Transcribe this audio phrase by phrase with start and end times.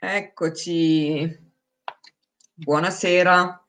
[0.00, 1.50] Eccoci.
[2.54, 3.66] Buonasera.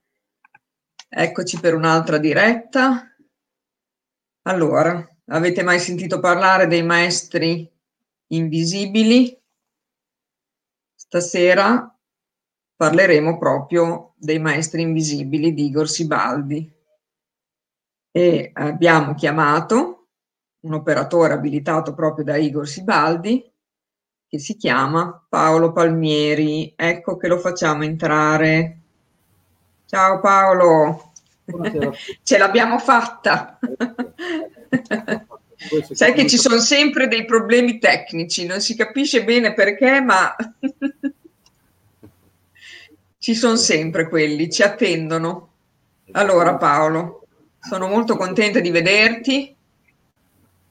[1.09, 3.11] Eccoci per un'altra diretta.
[4.43, 7.67] Allora, avete mai sentito parlare dei maestri
[8.27, 9.35] invisibili?
[10.93, 11.97] Stasera
[12.75, 16.71] parleremo proprio dei maestri invisibili di Igor Sibaldi
[18.11, 20.09] e abbiamo chiamato
[20.59, 23.51] un operatore abilitato proprio da Igor Sibaldi
[24.29, 26.71] che si chiama Paolo Palmieri.
[26.75, 28.77] Ecco che lo facciamo entrare.
[29.87, 31.13] Ciao Paolo,
[32.21, 33.57] ce l'abbiamo fatta.
[35.91, 40.35] Sai che ci sono sempre dei problemi tecnici, non si capisce bene perché, ma
[43.17, 45.47] ci sono sempre quelli, ci attendono.
[46.11, 47.25] Allora Paolo,
[47.59, 49.55] sono molto contenta di vederti,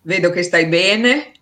[0.03, 1.33] vedo che stai bene,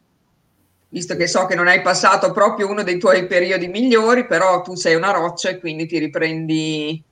[0.97, 4.75] visto che so che non hai passato proprio uno dei tuoi periodi migliori, però tu
[4.77, 7.05] sei una roccia e quindi ti riprendi.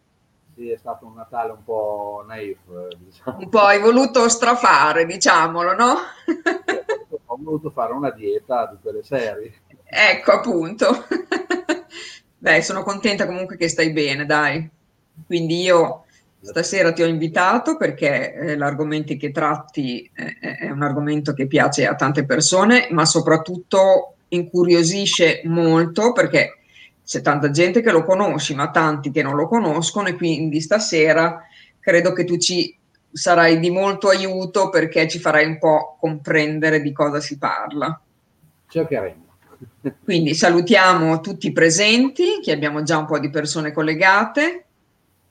[0.54, 2.56] Sì, è stato un Natale un po' naif.
[2.96, 3.38] Diciamo.
[3.40, 5.96] Un po' hai voluto strafare, diciamolo, no?
[7.26, 9.52] Ho voluto fare una dieta di quelle serie.
[9.84, 11.04] Ecco, appunto.
[12.38, 14.66] Beh, sono contenta comunque che stai bene, dai.
[15.26, 16.06] Quindi io
[16.44, 21.86] Stasera ti ho invitato perché eh, l'argomento che tratti eh, è un argomento che piace
[21.86, 26.58] a tante persone, ma soprattutto incuriosisce molto perché
[27.04, 31.46] c'è tanta gente che lo conosci, ma tanti che non lo conoscono e quindi stasera
[31.80, 32.76] credo che tu ci
[33.12, 37.98] sarai di molto aiuto perché ci farai un po' comprendere di cosa si parla.
[38.68, 39.22] Cercheremo.
[40.02, 44.63] Quindi salutiamo tutti i presenti, che abbiamo già un po' di persone collegate.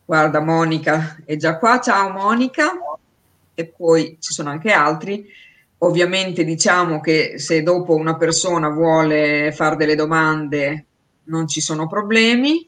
[0.06, 1.80] Guarda, Monica è già qua.
[1.80, 2.72] Ciao Monica.
[3.54, 5.26] E poi ci sono anche altri.
[5.80, 10.86] Ovviamente diciamo che se dopo una persona vuole fare delle domande
[11.26, 12.68] non ci sono problemi.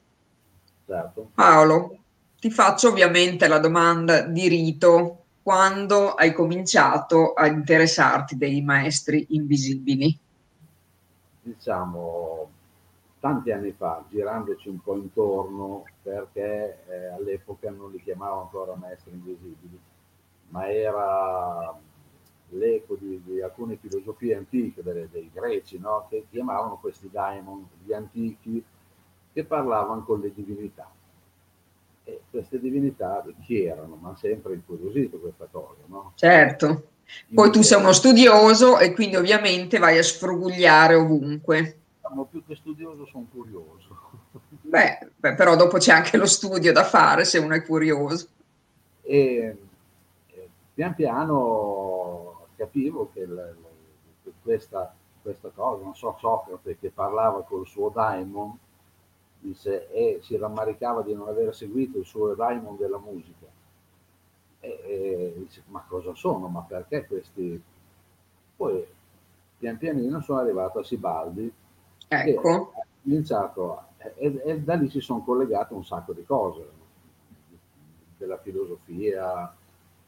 [0.86, 1.31] Certo.
[1.33, 1.97] Paolo,
[2.39, 5.19] ti faccio ovviamente la domanda di rito.
[5.41, 10.18] Quando hai cominciato a interessarti dei maestri invisibili?
[11.41, 12.50] Diciamo
[13.25, 19.13] tanti anni fa, girandoci un po' intorno, perché eh, all'epoca non li chiamavo ancora maestri
[19.13, 19.80] invisibili,
[20.50, 21.75] ma era
[22.50, 26.06] l'eco di, di alcune filosofie antiche delle, dei greci, no?
[26.08, 28.63] che chiamavano questi daimon, gli antichi,
[29.34, 30.88] che parlavano con le divinità.
[32.03, 33.96] E queste divinità chi erano?
[33.96, 36.12] Ma sempre incuriosito questa cosa, no?
[36.13, 36.90] Certo.
[37.34, 42.56] Poi tu sei uno studioso e quindi ovviamente vai a sfrugugliare ovunque diciamo, più che
[42.56, 43.98] studioso sono curioso.
[44.66, 48.28] Beh, beh, però dopo c'è anche lo studio da fare se uno è curioso.
[49.02, 49.58] E,
[50.28, 57.44] e pian piano capivo che la, la, questa, questa, cosa, non so, Socrate che parlava
[57.44, 58.58] col suo daimon,
[59.40, 63.46] dice, e si rammaricava di non aver seguito il suo daimon della musica.
[64.60, 66.48] E, e dice, ma cosa sono?
[66.48, 67.62] Ma perché questi...
[68.58, 68.86] Poi
[69.58, 71.54] pian pianino sono arrivato a Sibaldi,
[72.08, 72.74] Ecco.
[73.02, 73.86] cominciato
[74.16, 76.70] e, e, da lì si sono collegate un sacco di cose,
[78.18, 79.54] della filosofia,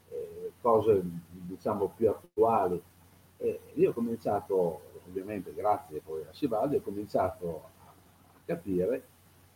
[0.09, 2.81] eh, cose diciamo più attuali.
[3.38, 9.08] E io ho cominciato, ovviamente grazie poi a Sivaldi, ho cominciato a, a capire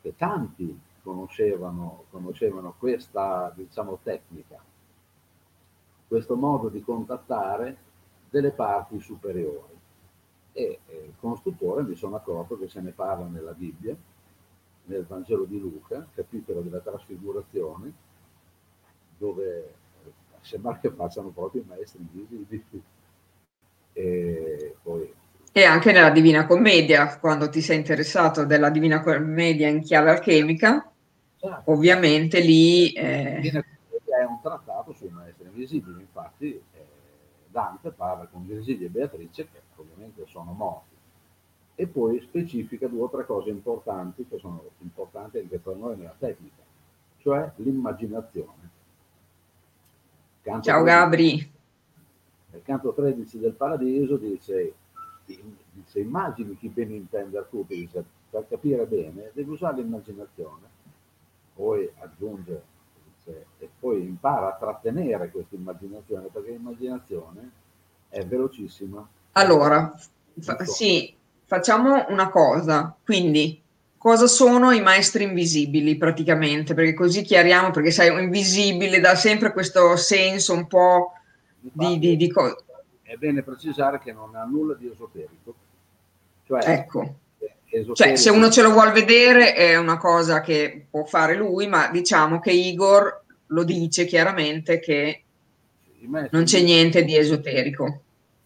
[0.01, 4.63] che tanti conoscevano, conoscevano questa diciamo, tecnica,
[6.07, 7.77] questo modo di contattare
[8.29, 9.70] delle parti superiori
[10.53, 13.95] e eh, con stupore mi sono accorto che se ne parla nella Bibbia,
[14.85, 17.93] nel Vangelo di Luca, capitolo della trasfigurazione,
[19.17, 19.57] dove
[20.03, 20.11] eh,
[20.41, 22.83] sembra che facciano proprio i maestri invisibili.
[23.93, 25.13] E poi
[25.53, 30.89] e anche nella Divina Commedia, quando ti sei interessato della Divina Commedia in chiave alchemica,
[31.35, 31.71] certo.
[31.71, 32.93] ovviamente lì...
[32.93, 33.41] Eh...
[33.41, 36.85] È un trattato sui maestri invisibili, infatti eh,
[37.47, 39.61] Dante parla con Virgilio e Beatrice che
[40.01, 40.95] ovviamente sono morti.
[41.75, 46.15] E poi specifica due o tre cose importanti che sono importanti anche per noi nella
[46.17, 46.61] tecnica,
[47.17, 48.69] cioè l'immaginazione.
[50.41, 51.51] Canto Ciao 13, Gabri.
[52.51, 54.73] Nel canto 13 del Paradiso dice,
[55.25, 60.79] dice immagini chi ben intende tu, dice, per capire bene devi usare l'immaginazione.
[61.53, 62.69] Poi aggiunge
[63.59, 67.51] e poi impara a trattenere questa immaginazione perché l'immaginazione
[68.09, 69.93] è velocissima allora,
[70.39, 71.13] fa- sì,
[71.45, 72.95] facciamo una cosa.
[73.03, 73.61] Quindi,
[73.97, 76.73] cosa sono i maestri invisibili praticamente?
[76.73, 81.13] Perché così chiariamo, perché sai, invisibile dà sempre questo senso un po'
[81.59, 82.57] di, di, di cosa.
[83.01, 85.53] È bene precisare che non ha nulla di esoterico.
[86.47, 87.15] Cioè, ecco.
[87.93, 91.89] cioè, se uno ce lo vuole vedere è una cosa che può fare lui, ma
[91.89, 95.23] diciamo che Igor lo dice chiaramente che
[96.31, 98.01] non c'è niente di esoterico.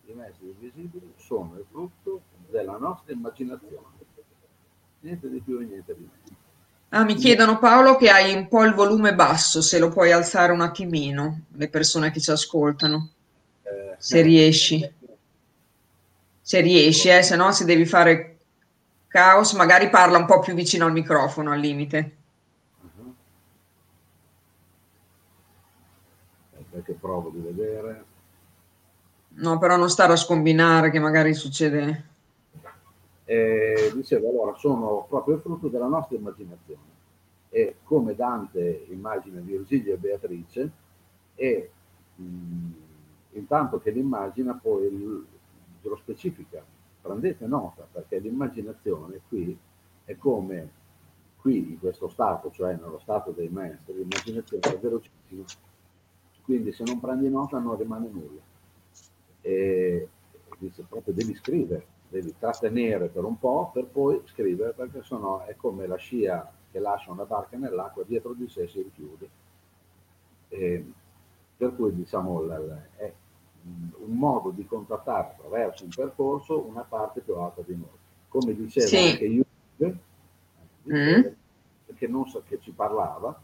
[0.08, 2.22] I messaggi visibili sono il frutto
[2.56, 3.84] della nostra immaginazione,
[5.02, 6.38] niente di più e niente di meno.
[6.90, 10.54] Ah, mi chiedono Paolo che hai un po' il volume basso, se lo puoi alzare
[10.54, 13.10] un attimino, le persone che ci ascoltano,
[13.64, 14.94] eh, se riesci.
[16.42, 18.38] Se riesci, eh, se no se devi fare
[19.08, 22.16] Caos magari parla un po' più vicino al microfono al limite.
[22.82, 23.16] Uh-huh.
[26.70, 28.06] Perché provo di vedere.
[29.38, 32.14] No, però non stare a scombinare che magari succede.
[33.26, 36.94] Eh, dicevo, allora, sono proprio il frutto della nostra immaginazione.
[37.50, 40.72] E come Dante immagina Virgilio e Beatrice,
[41.36, 41.72] e
[42.16, 42.72] mh,
[43.32, 45.26] intanto che l'immagina poi
[45.82, 46.64] lo specifica
[47.02, 49.56] prendete nota perché l'immaginazione qui
[50.06, 50.84] è come
[51.38, 55.44] qui in questo stato, cioè nello stato dei maestri, l'immaginazione è velocissima,
[56.42, 58.42] quindi se non prendi nota non rimane nulla.
[59.42, 60.10] E
[60.58, 65.56] dice proprio devi scrivere, devi trattenere per un po' per poi scrivere perché sennò è
[65.58, 69.30] come la scia che lascia una barca nell'acqua dietro di sé si richiude.
[70.48, 70.86] E
[71.58, 72.50] per cui diciamo
[72.96, 73.14] è
[73.98, 77.98] un modo di contattare attraverso un percorso una parte più alta di noi.
[78.30, 78.98] Come diceva sì.
[78.98, 79.46] anche
[79.78, 79.98] Jung,
[80.90, 81.22] mm.
[81.96, 83.38] che, non sa, che ci parlava,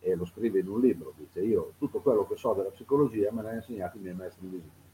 [0.00, 3.42] e lo scrive in un libro, dice io tutto quello che so della psicologia me
[3.42, 4.84] l'ha insegnato i miei maestri invisibili.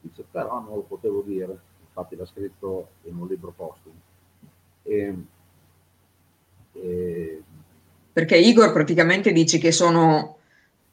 [0.00, 3.94] Dice però non lo potevo dire, infatti l'ha scritto in un libro postumo.
[4.82, 5.14] E,
[6.72, 7.42] e...
[8.12, 10.38] Perché Igor praticamente dice che sono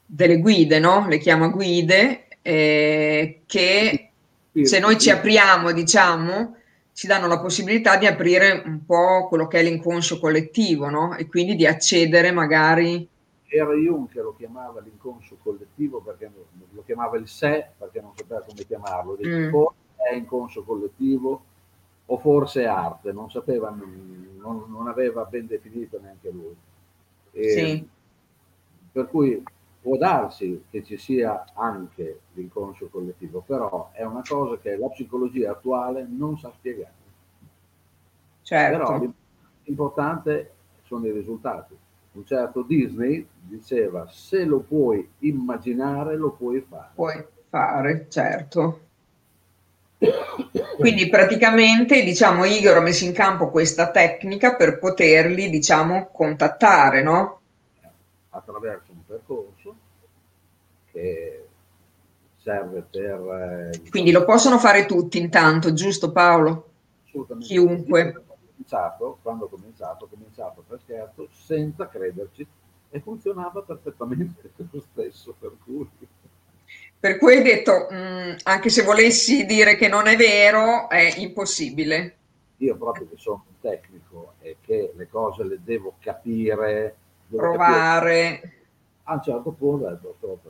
[0.05, 1.07] delle guide, no?
[1.07, 4.11] Le chiama guide eh, che
[4.61, 6.57] se noi ci apriamo, diciamo,
[6.93, 11.15] ci danno la possibilità di aprire un po' quello che è l'inconscio collettivo, no?
[11.15, 13.07] E quindi di accedere magari...
[13.53, 16.31] Era Jung che lo chiamava l'inconscio collettivo perché
[16.71, 19.17] lo chiamava il sé, perché non sapeva come chiamarlo.
[19.25, 19.49] mm.
[19.49, 21.43] Forse è inconscio collettivo
[22.05, 26.55] o forse arte, non sapeva, non, non aveva ben definito neanche lui.
[27.31, 27.89] E, sì.
[28.91, 29.41] Per cui
[29.81, 35.51] Può darsi che ci sia anche l'inconscio collettivo, però è una cosa che la psicologia
[35.51, 36.93] attuale non sa spiegare.
[38.43, 38.77] Certo.
[38.77, 39.13] Però
[39.63, 40.53] l'importante
[40.83, 41.75] sono i risultati.
[42.11, 46.91] Un certo Disney diceva se lo puoi immaginare lo puoi fare.
[46.93, 48.81] Puoi fare, certo.
[50.77, 57.41] Quindi praticamente diciamo Igor ha messo in campo questa tecnica per poterli diciamo contattare, no?
[58.29, 59.75] Attraverso un percorso
[60.91, 61.45] che
[62.37, 63.71] serve per...
[63.73, 66.69] Eh, Quindi lo possono fare tutti intanto, giusto Paolo?
[67.05, 67.47] Assolutamente.
[67.47, 68.23] Chiunque.
[68.55, 72.45] Cominciato, quando ho cominciato, ho cominciato per scherzo, senza crederci,
[72.89, 75.87] e funzionava perfettamente lo stesso, per cui...
[77.01, 81.15] Per cui hai detto, mh, mm, anche se volessi dire che non è vero, è
[81.17, 82.17] impossibile.
[82.57, 86.95] Io proprio che sono un tecnico e che le cose le devo capire,
[87.25, 88.39] devo provare.
[88.39, 88.55] Capire.
[89.05, 90.41] A un certo punto ho detto,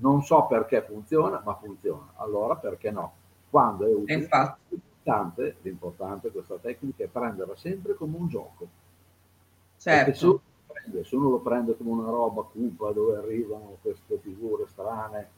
[0.00, 2.12] non so perché funziona, ma funziona.
[2.16, 3.14] Allora perché no?
[3.48, 4.28] Quando è utile,
[4.68, 8.68] l'importante, l'importante questa tecnica è prenderla sempre come un gioco.
[9.78, 10.14] Certo.
[10.14, 10.40] Se uno,
[10.76, 15.30] prende, se uno lo prende come una roba cupa dove arrivano queste figure strane.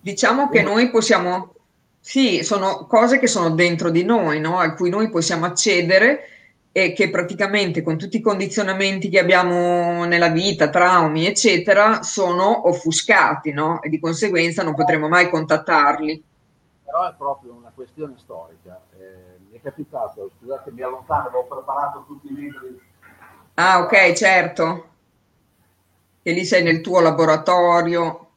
[0.00, 1.54] Diciamo che noi possiamo,
[1.98, 4.58] sì, sono cose che sono dentro di noi, no?
[4.58, 6.30] a cui noi possiamo accedere
[6.70, 13.50] e che praticamente con tutti i condizionamenti che abbiamo nella vita, traumi, eccetera, sono offuscati,
[13.50, 13.80] no?
[13.80, 16.22] E di conseguenza non potremo mai contattarli.
[16.84, 18.78] Però è proprio una questione storica.
[18.98, 22.78] Eh, mi è capitato, scusate, mi allontano, avevo preparato tutti i libri.
[23.58, 24.88] Ah, ok, certo.
[26.22, 28.28] E lì sei nel tuo laboratorio.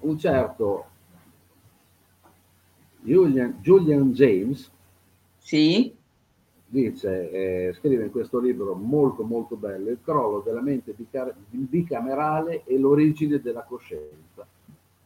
[0.00, 0.86] Un certo
[3.00, 4.70] Julian, Julian James
[5.38, 5.94] sì.
[6.68, 10.94] Dice, eh, scrive in questo libro molto molto bello, il crollo della mente
[11.48, 14.44] bicamerale e l'origine della coscienza.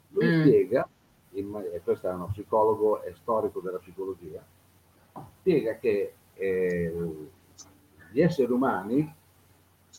[0.08, 0.40] Lui mm.
[0.40, 0.88] spiega,
[1.32, 4.42] e questo è uno psicologo e storico della psicologia,
[5.40, 6.92] spiega che eh,
[8.10, 9.14] gli esseri umani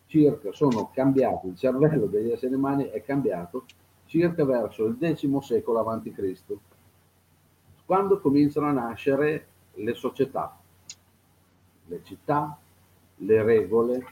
[0.07, 3.65] circa sono cambiati, il cervello degli esseri umani è cambiato
[4.05, 6.59] circa verso il X secolo Cristo,
[7.85, 10.59] quando cominciano a nascere le società,
[11.85, 12.57] le città,
[13.15, 14.05] le regole,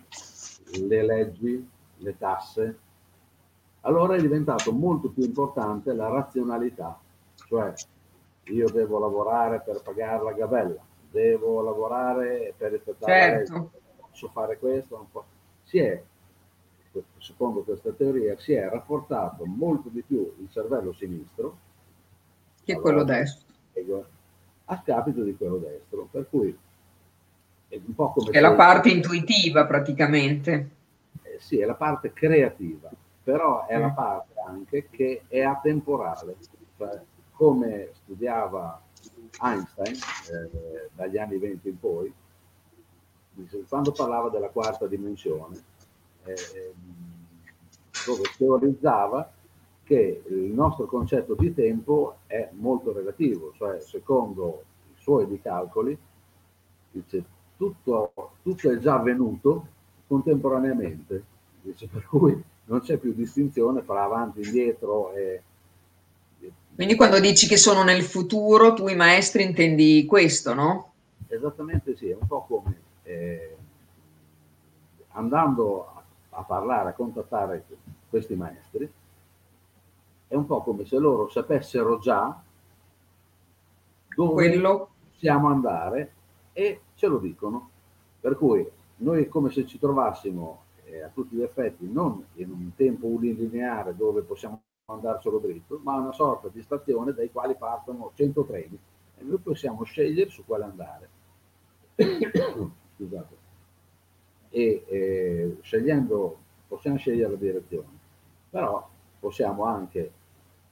[0.87, 2.79] le leggi, le tasse.
[3.81, 6.97] Allora è diventato molto più importante la razionalità,
[7.35, 7.73] cioè
[8.45, 10.81] io devo lavorare per pagare la gabella,
[11.11, 13.53] devo lavorare per rispettare certo.
[13.53, 15.27] la legge, posso fare questo, non posso.
[15.63, 16.01] Si è,
[17.19, 21.57] secondo questa teoria, si è rafforzato molto di più il cervello sinistro
[22.63, 23.47] che quello destro
[24.71, 26.55] a scapito di quello destro, per cui
[27.67, 28.31] è un po' come...
[28.31, 30.69] È la parte intuitiva praticamente.
[31.23, 32.89] Eh, sì, è la parte creativa,
[33.23, 33.81] però è mm.
[33.81, 36.37] la parte anche che è atemporale,
[36.77, 37.01] cioè,
[37.31, 38.81] come studiava
[39.41, 42.13] Einstein eh, dagli anni 20 in poi,
[43.67, 45.57] quando parlava della quarta dimensione,
[46.23, 46.73] eh,
[48.05, 49.31] dove teorizzava
[49.83, 55.97] che il nostro concetto di tempo è molto relativo, cioè secondo i suoi di calcoli,
[56.91, 57.23] dice,
[57.57, 58.11] tutto,
[58.43, 59.67] tutto è già avvenuto
[60.07, 61.23] contemporaneamente,
[61.61, 65.41] dice, per cui non c'è più distinzione fra avanti, indietro e...
[66.79, 70.93] Quindi quando dici che sono nel futuro, tu i maestri intendi questo, no?
[71.27, 73.57] Esattamente sì, è un po' come eh,
[75.09, 76.03] andando a,
[76.37, 77.65] a parlare, a contattare
[78.09, 78.89] questi maestri,
[80.29, 82.41] è un po' come se loro sapessero già
[84.15, 84.89] dove Quello...
[85.11, 86.13] possiamo andare
[86.53, 87.69] e ce lo dicono.
[88.21, 88.65] Per cui
[88.99, 93.07] noi è come se ci trovassimo eh, a tutti gli effetti non in un tempo
[93.07, 94.61] unilineare dove possiamo
[94.93, 98.79] andare solo dritto, ma una sorta di stazione dai quali partono 100 treni
[99.17, 101.09] e noi possiamo scegliere su quale andare.
[102.95, 103.37] Scusate.
[104.49, 107.97] E eh, scegliendo, possiamo scegliere la direzione,
[108.49, 108.87] però
[109.19, 110.11] possiamo anche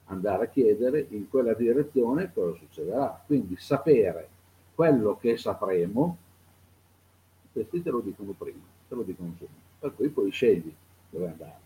[0.05, 3.21] andare a chiedere in quella direzione cosa succederà.
[3.25, 4.29] Quindi sapere
[4.73, 6.17] quello che sapremo,
[7.51, 10.73] questi te lo dicono prima, te lo dicono subito, per cui poi scegli
[11.09, 11.65] dove andare.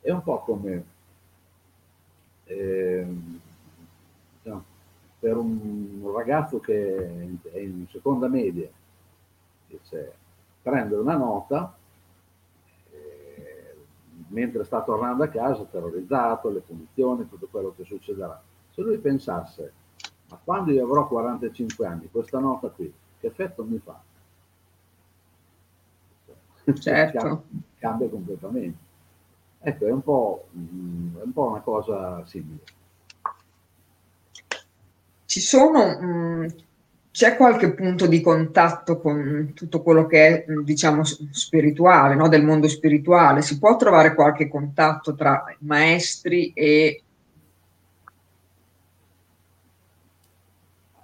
[0.00, 0.84] È un po' come
[2.48, 3.06] eh,
[4.42, 4.64] no,
[5.18, 6.96] per un ragazzo che
[7.52, 8.68] è in seconda media,
[9.68, 10.12] dice,
[10.62, 11.76] prende una nota,
[14.28, 18.40] mentre sta tornando a casa terrorizzato, le punizioni, tutto quello che succederà.
[18.70, 19.72] Se lui pensasse,
[20.28, 24.00] ma quando io avrò 45 anni, questa nota qui, che effetto mi fa?
[26.78, 27.18] Certo.
[27.18, 27.42] cambia,
[27.78, 28.86] cambia completamente.
[29.60, 32.60] Ecco, è un, po', mm, è un po' una cosa simile.
[35.24, 36.46] Ci sono mh, mm,
[37.18, 42.28] c'è qualche punto di contatto con tutto quello che è, diciamo, spirituale, no?
[42.28, 43.42] del mondo spirituale?
[43.42, 47.02] Si può trovare qualche contatto tra maestri e...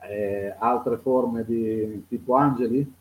[0.02, 2.94] Eh, altre forme di tipo angeli?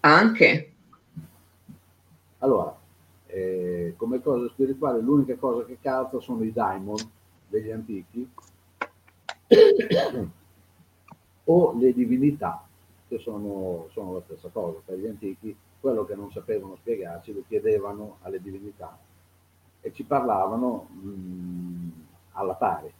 [0.00, 0.72] Anche.
[2.40, 2.76] Allora,
[3.36, 6.96] eh, come cosa spirituale, l'unica cosa che calza sono i daimon
[7.48, 8.26] degli antichi
[11.44, 12.66] o le divinità,
[13.06, 14.80] che sono, sono la stessa cosa.
[14.82, 18.98] Per gli antichi quello che non sapevano spiegarci lo chiedevano alle divinità
[19.82, 21.90] e ci parlavano mh,
[22.32, 22.90] alla pari,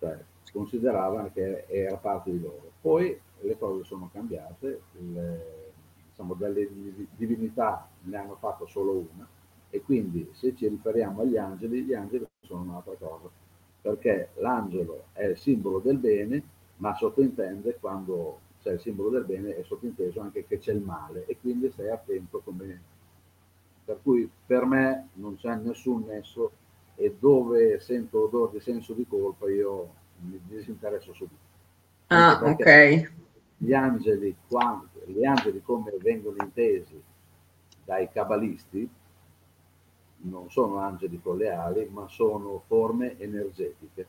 [0.00, 0.18] cioè
[0.52, 2.72] consideravano che era parte di loro.
[2.80, 5.72] Poi le cose sono cambiate, le,
[6.08, 6.68] diciamo, delle
[7.14, 9.28] divinità ne hanno fatto solo una
[9.74, 13.28] e quindi se ci riferiamo agli angeli, gli angeli sono un'altra cosa,
[13.80, 16.42] perché l'angelo è il simbolo del bene
[16.76, 21.26] ma sottintende quando c'è il simbolo del bene è sottinteso anche che c'è il male
[21.26, 22.92] e quindi stai attento come...
[23.84, 26.52] Per cui per me non c'è nessun nesso
[26.94, 31.42] e dove sento odore di senso di colpa io mi disinteresso subito.
[32.06, 33.12] Ah, ok.
[33.56, 36.98] Gli angeli, quando, gli angeli come vengono intesi
[37.84, 38.88] dai cabalisti,
[40.24, 44.06] non sono angeli con le ali, ma sono forme energetiche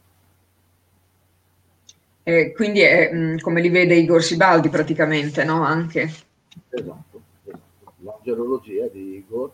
[2.27, 5.61] eh, quindi è mh, mm, come li vede Igor Sibaldi praticamente, no?
[5.61, 6.09] Anche.
[6.69, 7.93] Esatto, esatto.
[7.99, 9.51] l'angelologia di Igor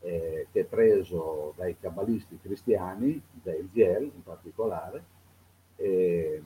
[0.00, 5.04] eh, che è preso dai cabalisti cristiani, da Elziel in particolare,
[5.76, 6.42] eh,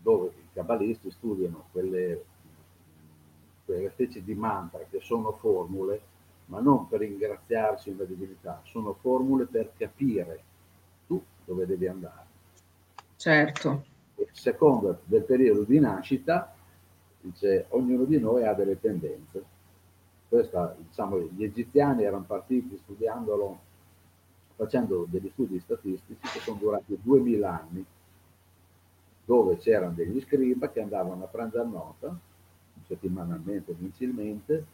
[0.00, 2.24] dove i cabalisti studiano quelle,
[3.66, 6.00] quelle specie di mantra che sono formule,
[6.48, 10.42] ma non per ringraziarsi una divinità, sono formule per capire
[11.06, 12.26] tu dove devi andare.
[13.16, 13.96] Certo
[14.32, 16.54] seconda del periodo di nascita,
[17.20, 19.56] dice, ognuno di noi ha delle tendenze.
[20.28, 23.58] Questa, diciamo, gli egiziani erano partiti studiandolo,
[24.56, 27.84] facendo degli studi statistici che sono durati 2000 anni,
[29.24, 32.16] dove c'erano degli scriba che andavano a prendere nota,
[32.86, 34.64] settimanalmente, mensilmente,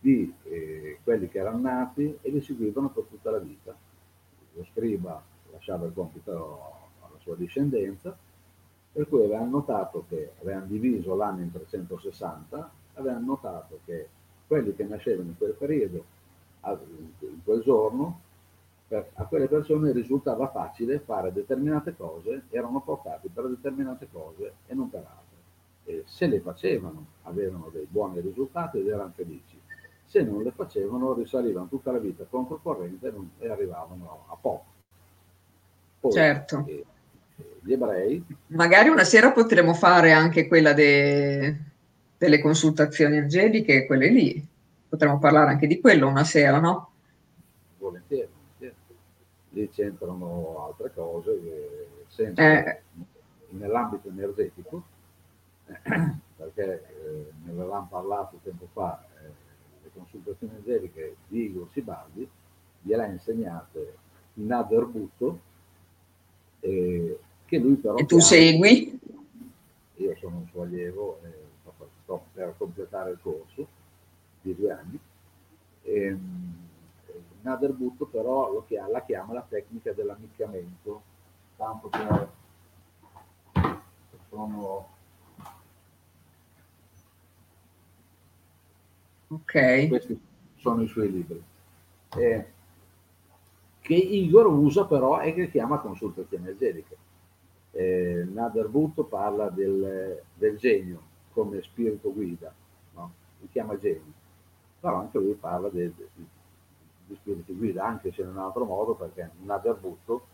[0.00, 3.76] di eh, quelli che erano nati e li seguivano per tutta la vita.
[4.54, 6.62] Lo scriba lasciava il compito
[7.00, 8.16] alla sua discendenza
[8.92, 14.08] Per cui avevano notato che avevano diviso l'anno in 360, avevano notato che
[14.46, 16.04] quelli che nascevano in quel periodo,
[16.64, 18.20] in quel giorno,
[18.88, 24.74] per, a quelle persone risultava facile fare determinate cose, erano portati per determinate cose e
[24.74, 25.36] non per altre.
[25.84, 29.60] E se le facevano avevano dei buoni risultati ed erano felici.
[30.08, 34.64] Se non le facevano risalivano tutta la vita controcorrente e arrivavano a poco.
[36.00, 36.64] Poi, certo.
[36.66, 36.84] Eh,
[37.60, 38.24] gli ebrei.
[38.46, 41.56] Magari una sera potremo fare anche quella de,
[42.16, 44.46] delle consultazioni angeliche, quelle lì.
[44.88, 46.90] Potremmo parlare anche di quello una sera, no?
[47.78, 48.28] Volentieri,
[49.50, 53.04] Lì c'entrano altre cose, sempre eh.
[53.50, 54.82] nell'ambito energetico,
[56.36, 59.37] perché eh, ne avevamo parlato tempo fa, eh,
[59.98, 62.28] consultazioni angeliche di Igor Sibaldi,
[62.82, 63.96] gliel'ha insegnate
[64.34, 65.40] in Nader Butto,
[66.60, 67.96] eh, che lui però...
[67.96, 68.98] E tu segui?
[69.96, 71.46] Io sono un suo allievo, eh,
[72.02, 73.66] sto per completare il corso
[74.40, 74.98] di due anni.
[75.82, 76.66] E, ehm,
[77.42, 81.02] Nader Butto però lo chiama, la chiama la tecnica dell'ammiccamento,
[81.56, 82.30] tanto per
[84.28, 84.88] sono
[89.28, 90.20] ok questi
[90.56, 91.42] sono i suoi libri
[92.16, 92.46] eh,
[93.80, 96.96] che Igor usa però e che chiama consultazioni energetiche
[97.72, 101.00] eh, Nader Butto parla del, del, genio
[101.32, 102.52] come spirito guida,
[102.94, 103.12] no?
[103.40, 104.12] li chiama genio,
[104.80, 106.26] però anche lui parla di, di,
[107.06, 110.26] di spiriti guida, anche se in un altro modo, perché Nader Butto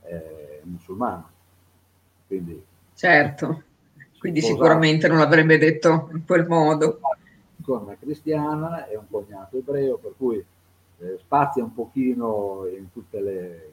[0.00, 1.30] è musulmano.
[2.26, 3.62] Quindi, certo,
[4.18, 7.00] quindi sicuramente non l'avrebbe detto in quel modo.
[7.74, 10.36] Una cristiana e un cognato ebreo, per cui
[10.98, 13.70] eh, spazia un pochino in tutte le...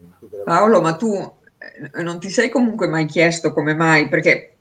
[0.00, 4.08] In tutte le Paolo, ma tu eh, non ti sei comunque mai chiesto come mai,
[4.08, 4.56] perché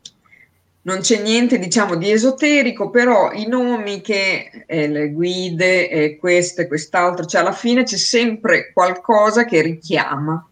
[0.82, 6.62] non c'è niente, diciamo, di esoterico, però i nomi che eh, le guide, eh, questo
[6.62, 10.46] e quest'altro, cioè alla fine c'è sempre qualcosa che richiama.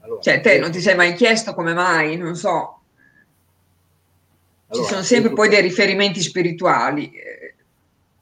[0.00, 2.80] Allora, cioè, te non ti sei mai chiesto come mai, non so.
[4.68, 7.12] Allora, Ci sono sempre poi dei riferimenti spirituali.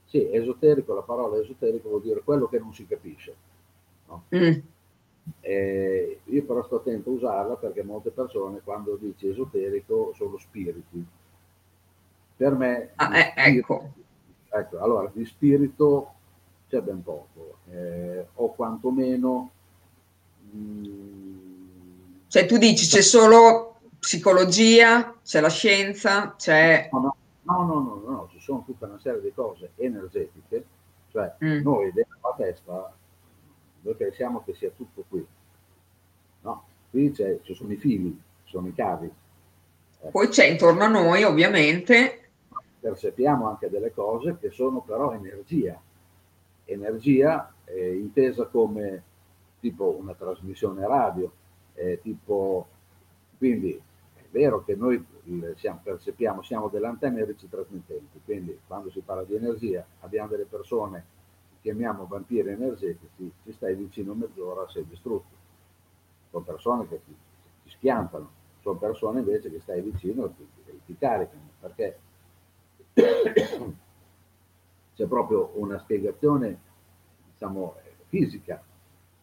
[0.07, 3.35] Sì, esoterico, la parola esoterico vuol dire quello che non si capisce.
[4.07, 4.23] No?
[4.33, 4.59] Mm.
[5.41, 11.05] Eh, io però sto attento a usarla perché molte persone quando dici esoterico sono spiriti.
[12.37, 12.91] Per me...
[12.95, 13.91] Ah, eh, ecco.
[14.49, 14.79] ecco.
[14.79, 16.13] Allora, di spirito
[16.69, 19.51] c'è ben poco, eh, o quantomeno...
[20.51, 21.37] Mh, mm,
[22.27, 26.87] cioè tu dici c'è solo psicologia, c'è la scienza, c'è...
[26.93, 30.63] No, no, no, no, no, no sono tutta una serie di cose energetiche,
[31.11, 31.61] cioè mm.
[31.63, 32.93] noi dentro la testa
[33.81, 35.25] noi pensiamo che sia tutto qui.
[36.41, 39.11] No, qui ci sono i fili, sono i cavi.
[40.01, 40.09] Eh.
[40.09, 42.29] Poi c'è intorno a noi, ovviamente.
[42.79, 45.77] Percepiamo anche delle cose che sono però energia.
[46.63, 49.03] Energia eh, intesa come
[49.59, 51.29] tipo una trasmissione radio,
[51.73, 52.67] eh, tipo,
[53.37, 53.81] quindi
[54.29, 55.03] vero che noi
[55.55, 61.15] siamo, percepiamo, siamo delle antenne ricetrasmittenti, quindi quando si parla di energia abbiamo delle persone
[61.67, 65.35] chiamiamo vampiri energetici, ci stai vicino mezz'ora, sei distrutto.
[66.29, 67.13] Sono persone che ti,
[67.63, 68.29] ti schiantano,
[68.61, 70.47] sono persone invece che stai vicino e ti,
[70.85, 71.99] ti caricano, perché
[74.95, 76.57] c'è proprio una spiegazione,
[77.33, 77.75] diciamo,
[78.07, 78.63] fisica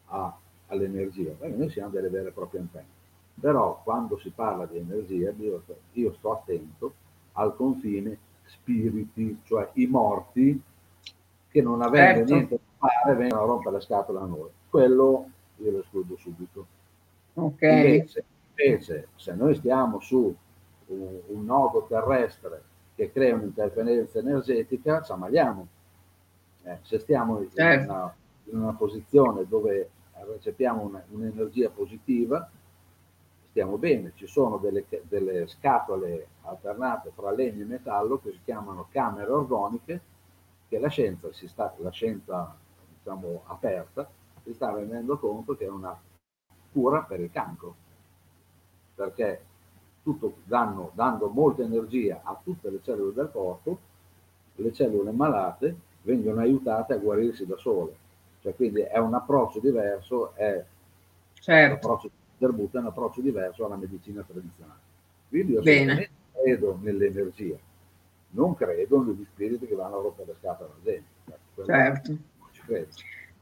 [0.07, 2.94] a, all'energia, perché noi siamo delle vere e proprie antenne.
[3.41, 6.95] Però quando si parla di energia, io, io sto attento
[7.33, 10.63] al confine spiriti, cioè i morti
[11.49, 12.35] che non avendo certo.
[12.35, 14.49] niente da fare vengono a rompere le scatole a noi.
[14.69, 16.67] Quello io lo escludo subito.
[17.35, 17.95] Okay.
[17.97, 18.25] Invece,
[18.57, 20.35] invece, se noi stiamo su
[20.87, 22.63] un, un, nodo terrestre
[22.95, 25.67] che crea un'interferenza energetica, ci ammaliamo.
[26.65, 27.93] Eh, se stiamo in, certo.
[27.93, 29.91] una, in, una, posizione dove
[30.33, 32.49] recepiamo una, un'energia positiva,
[33.55, 34.11] stiamo bene.
[34.17, 40.01] Ci sono delle, delle scatole alternate fra legno e metallo che si chiamano camere organiche
[40.69, 42.53] che la scienza, si sta, la scienza
[42.99, 44.11] diciamo, aperta
[44.43, 45.97] si sta rendendo conto che è una
[46.73, 47.75] cura per il cancro,
[48.97, 49.45] perché
[50.03, 53.79] tutto, danno, dando molta energia a tutte le cellule del corpo,
[54.57, 57.97] le cellule malate vengono aiutate a guarirsi da sole.
[58.43, 60.63] Cioè, quindi è un approccio diverso, è
[61.35, 61.73] certo.
[61.73, 64.81] l'approccio del Buddha è un approccio diverso alla medicina tradizionale.
[65.29, 67.57] Quindi io credo nell'energia,
[68.31, 71.13] non credo negli spiriti che vanno a rompere le scatole alla gente.
[71.65, 72.11] Certo.
[72.11, 72.89] Non ci credo.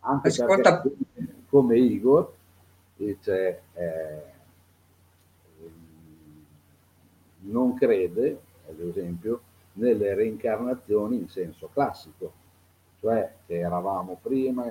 [0.01, 0.81] Anche Ascolta...
[0.81, 2.33] perché, come Igor,
[2.97, 4.23] dice, eh,
[7.41, 9.43] non crede, ad esempio,
[9.75, 12.33] nelle reincarnazioni in senso classico,
[13.01, 14.71] cioè che eravamo prima,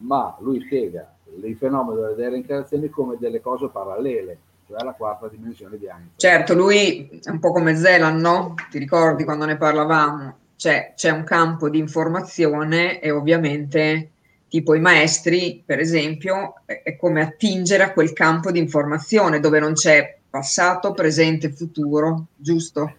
[0.00, 5.78] ma lui spiega il fenomeno delle reincarnazioni come delle cose parallele, cioè la quarta dimensione
[5.78, 6.10] di Einstein.
[6.16, 8.54] Certo, lui è un po' come Zelan, no?
[8.70, 10.36] Ti ricordi quando ne parlavamo?
[10.56, 14.10] Cioè, c'è un campo di informazione e ovviamente
[14.48, 19.74] tipo i maestri, per esempio, è come attingere a quel campo di informazione dove non
[19.74, 22.94] c'è passato, presente, futuro, giusto?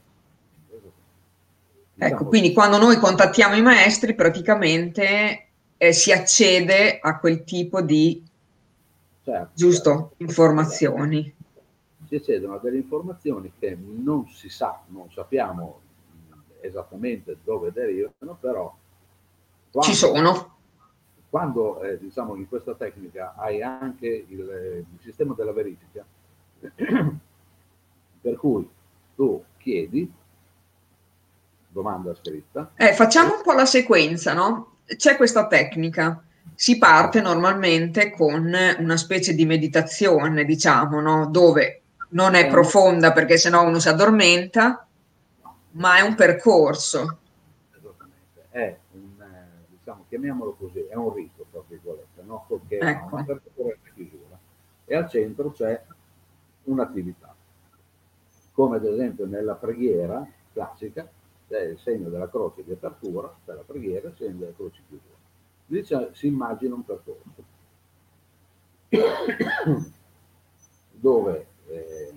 [1.97, 5.49] Ecco, quindi quando noi contattiamo i maestri, praticamente
[5.81, 8.23] eh, si accede a quel tipo di
[9.23, 10.15] certo, giusto certo.
[10.17, 11.33] informazioni.
[12.07, 15.79] Si accedono a delle informazioni che non si sa, non sappiamo
[16.59, 18.71] esattamente dove derivano, però
[19.71, 20.57] quando, ci sono.
[21.27, 26.05] Quando eh, diciamo in questa tecnica hai anche il, il sistema della verifica,
[28.21, 28.69] per cui
[29.15, 30.13] tu chiedi
[31.69, 32.73] domanda scritta.
[32.75, 34.70] Eh, facciamo un po' la sequenza, no?
[34.85, 36.23] C'è questa tecnica.
[36.53, 41.27] Si parte normalmente con una specie di meditazione, diciamo, no?
[41.27, 44.85] dove non è profonda perché sennò uno si addormenta,
[45.71, 47.19] ma è un percorso.
[47.71, 49.23] Esattamente, è un,
[49.69, 52.45] diciamo, chiamiamolo così, è un rito, tra virgolette, no?
[52.47, 53.13] Perché ecco.
[53.13, 54.39] una apertura chiusura.
[54.85, 55.81] E al centro c'è
[56.63, 57.33] un'attività,
[58.51, 61.09] come ad esempio nella preghiera classica
[61.51, 65.19] c'è il segno della croce di apertura per la preghiera il segno della croce chiusura.
[65.65, 65.83] Lì
[66.13, 67.43] si immagina un percorso
[70.91, 72.13] dove eh,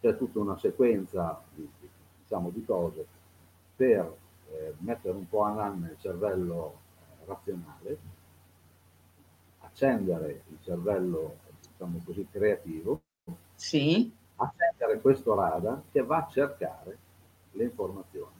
[0.00, 1.68] c'è tutta una sequenza di,
[2.22, 3.04] diciamo, di cose
[3.74, 4.16] per
[4.50, 7.98] eh, mettere un po' a nanna il cervello eh, razionale,
[9.58, 13.00] accendere il cervello, diciamo così, creativo,
[13.56, 14.12] sì.
[14.36, 17.04] accendere questo radar che va a cercare
[17.56, 18.34] le informazioni.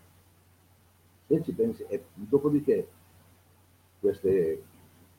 [1.27, 2.89] Se ci pensi, e dopodiché
[3.99, 4.63] queste,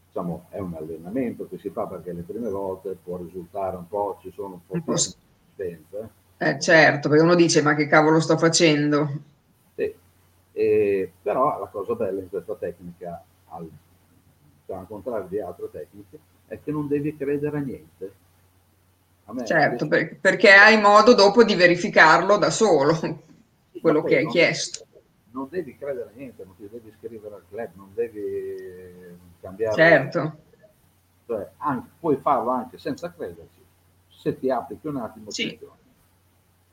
[0.08, 4.18] diciamo, è un allenamento che si fa perché le prime volte può risultare un po',
[4.22, 6.10] ci sono un po' più resistenze.
[6.38, 9.10] Eh certo, perché uno dice ma che cavolo sto facendo?
[9.76, 9.94] Sì.
[10.54, 13.70] E, però la cosa bella in questa tecnica, al,
[14.66, 18.14] cioè, al contrario di altre tecniche, è che non devi credere a niente.
[19.26, 23.26] A certo, perché hai modo dopo di verificarlo da solo
[23.80, 24.86] quello che hai non, chiesto.
[25.32, 29.76] Non devi credere a niente, non ti devi iscrivere al club, non devi cambiare.
[29.76, 30.38] Certo.
[31.26, 33.64] Cioè, anche, puoi farlo anche senza crederci,
[34.08, 35.30] se ti applichi un attimo.
[35.30, 35.58] Sì.
[35.60, 35.78] Allora,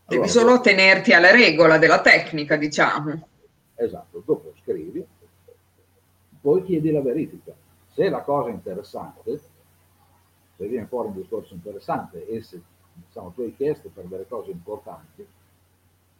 [0.06, 3.28] devi solo tenerti alla regola della tecnica, diciamo.
[3.74, 5.04] Esatto, dopo scrivi,
[6.40, 7.52] poi chiedi la verifica.
[7.92, 9.40] Se la cosa è interessante,
[10.56, 12.60] se viene fuori un discorso interessante e se
[12.92, 15.26] diciamo, tu hai chiesto per delle cose importanti,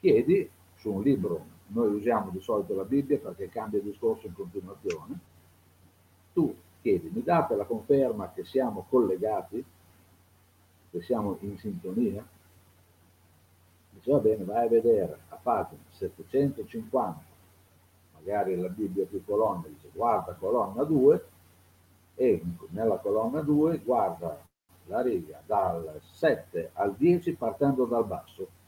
[0.01, 0.51] chiedi
[0.85, 5.19] su un libro, noi usiamo di solito la Bibbia perché cambia discorso in continuazione,
[6.35, 9.65] tu chiedi, mi date la conferma che siamo collegati,
[10.91, 12.23] che siamo in sintonia?
[13.93, 17.25] Dice, va bene, vai a vedere a pagina 750,
[18.13, 21.27] magari la Bibbia più colonne, dice guarda colonna 2
[22.17, 24.39] e nella colonna 2 guarda
[24.89, 28.64] la riga dal 7 al 10 partendo dal basso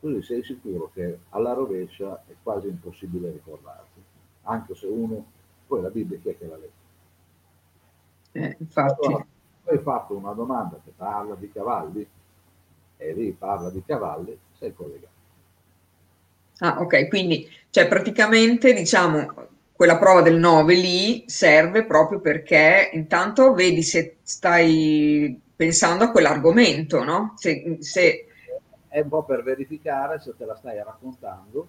[0.00, 4.00] così sei sicuro che alla rovescia è quasi impossibile ricordarsi,
[4.42, 5.24] anche se uno,
[5.66, 6.84] poi la Bibbia chi è che la legge?
[8.32, 9.06] Eh, infatti.
[9.06, 9.26] Allora,
[9.64, 12.06] hai fatto una domanda che parla di cavalli,
[12.98, 15.14] e lì parla di cavalli, sei collegato.
[16.58, 23.52] Ah, ok, quindi cioè praticamente diciamo quella prova del 9 lì serve proprio perché intanto
[23.52, 27.34] vedi se stai pensando a quell'argomento, no?
[27.36, 28.25] Se, se
[28.88, 31.68] è un po' per verificare se te la stai raccontando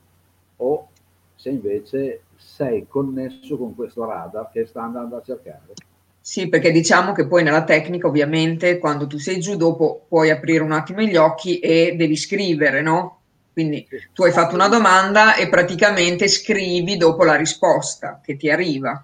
[0.58, 0.88] o
[1.36, 5.74] se invece sei connesso con questo radar che sta andando a cercare.
[6.20, 10.64] Sì, perché diciamo che poi nella tecnica ovviamente quando tu sei giù dopo puoi aprire
[10.64, 13.22] un attimo gli occhi e devi scrivere, no?
[13.54, 19.04] Quindi tu hai fatto una domanda e praticamente scrivi dopo la risposta che ti arriva.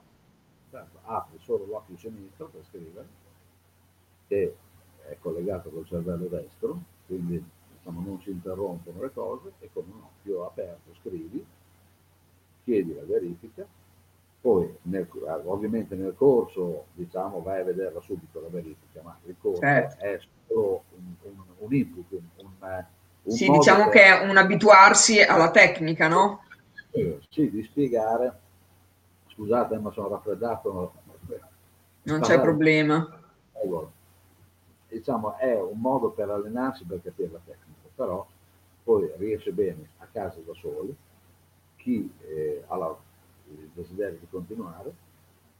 [0.69, 3.07] Certo, apri solo l'occhio sinistro per scrivere,
[4.27, 4.55] che
[5.07, 7.43] è collegato col cervello destro, quindi
[7.83, 11.45] diciamo, non si interrompono le cose e con un occhio aperto scrivi,
[12.63, 13.65] chiedi la verifica,
[14.39, 15.07] poi nel,
[15.45, 20.03] ovviamente nel corso diciamo vai a vederla subito la verifica, ma il corso certo.
[20.03, 22.85] è solo un, un, un input, un, un
[23.25, 26.41] sì, diciamo che è un abituarsi alla tecnica, no?
[26.91, 28.39] Eh, sì, di spiegare,
[29.27, 30.93] scusate ma sono raffreddato.
[32.03, 33.17] Non c'è problema.
[33.63, 33.89] Allora,
[34.89, 37.72] diciamo, è un modo per allenarsi per capire la tecnica
[38.03, 38.27] però
[38.83, 40.93] poi riesce bene a casa da soli,
[41.77, 42.95] chi eh, ha la,
[43.47, 44.93] il desiderio di continuare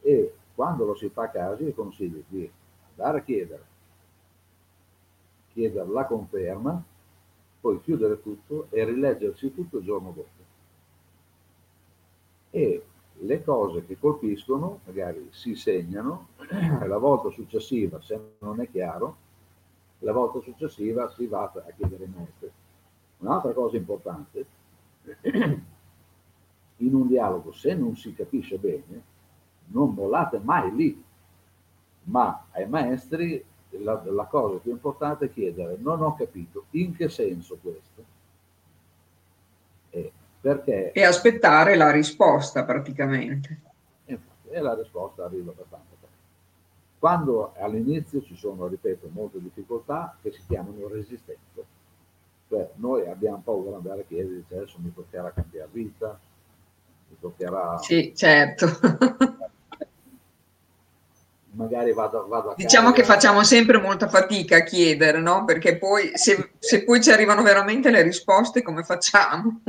[0.02, 2.48] e quando lo si fa a casa io consiglio di
[2.90, 3.64] andare a chiedere,
[5.54, 6.84] chiedere la conferma,
[7.60, 10.42] poi chiudere tutto e rileggersi tutto il giorno dopo.
[12.50, 12.84] E
[13.20, 16.28] le cose che colpiscono magari si segnano,
[16.86, 19.23] la volta successiva, se non è chiaro,
[20.04, 22.50] la volta successiva si va a chiedere maestri.
[23.18, 24.46] Un'altra cosa importante,
[26.76, 29.02] in un dialogo, se non si capisce bene,
[29.66, 31.04] non mollate mai lì,
[32.04, 37.08] ma ai maestri la, la cosa più importante è chiedere, non ho capito, in che
[37.08, 38.04] senso questo?
[39.90, 43.60] E, perché, e aspettare la risposta praticamente.
[44.04, 45.93] Infatti, e la risposta arriva per tanto tempo.
[47.04, 51.66] Quando all'inizio ci sono, ripeto, molte difficoltà che si chiamano resistenze.
[52.48, 56.18] Cioè, noi abbiamo paura di andare a chiedere, dice, adesso mi toccherà cambiare vita,
[57.10, 57.76] mi toccherà...
[57.76, 58.68] Sì, certo.
[61.52, 65.44] magari vado, vado a Diciamo che facciamo sempre molta fatica a chiedere, no?
[65.44, 69.60] Perché poi se, se, poi ci arrivano veramente le risposte, come facciamo?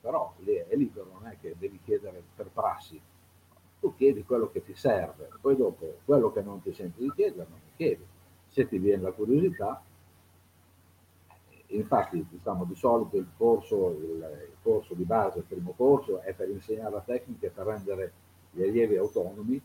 [0.00, 2.98] Però è libero, non è che devi chiedere per prassi.
[3.80, 7.46] Tu chiedi quello che ti serve, poi dopo quello che non ti senti di chiedere,
[7.48, 8.04] non ti chiedi.
[8.48, 9.82] Se ti viene la curiosità,
[11.68, 16.34] infatti diciamo di solito il corso, il, il corso di base, il primo corso, è
[16.34, 18.12] per insegnare la tecnica e per rendere
[18.50, 19.60] gli allievi autonomi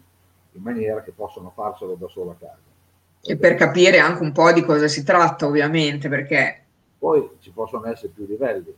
[0.51, 2.73] in maniera che possano farselo da solo a casa.
[3.21, 6.63] E per capire anche un po' di cosa si tratta, ovviamente, perché...
[6.97, 8.69] Poi ci possono essere più livelli.
[8.69, 8.75] Eh,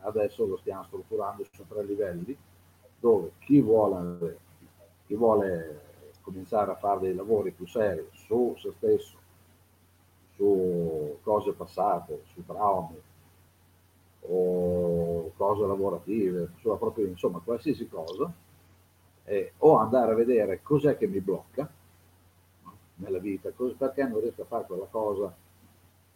[0.00, 2.36] adesso lo stiamo strutturando su tre livelli,
[2.98, 4.38] dove chi vuole,
[5.06, 5.80] chi vuole
[6.22, 9.16] cominciare a fare dei lavori più seri su se stesso,
[10.34, 13.00] su cose passate, su traumi
[14.28, 18.32] o cose lavorative, sulla propria, insomma, qualsiasi cosa,
[19.24, 21.70] eh, o andare a vedere cos'è che mi blocca
[22.96, 25.34] nella vita, perché non riesco a fare quella cosa.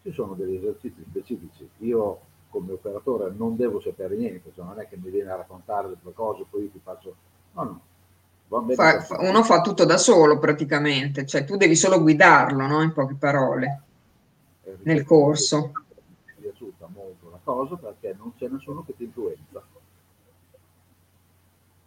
[0.02, 1.68] Ci sono degli esercizi specifici.
[1.78, 5.88] Io come operatore non devo sapere niente, cioè non è che mi viene a raccontare
[5.88, 7.14] delle cose, poi ti faccio...
[7.52, 7.80] No, no.
[8.74, 12.82] Fa, uno fa tutto da solo praticamente, cioè tu devi solo guidarlo, no?
[12.82, 13.82] in poche parole,
[14.64, 15.70] eh, nel corso.
[16.24, 19.62] Mi è piaciuta molto la cosa perché non c'è nessuno che ti influenza.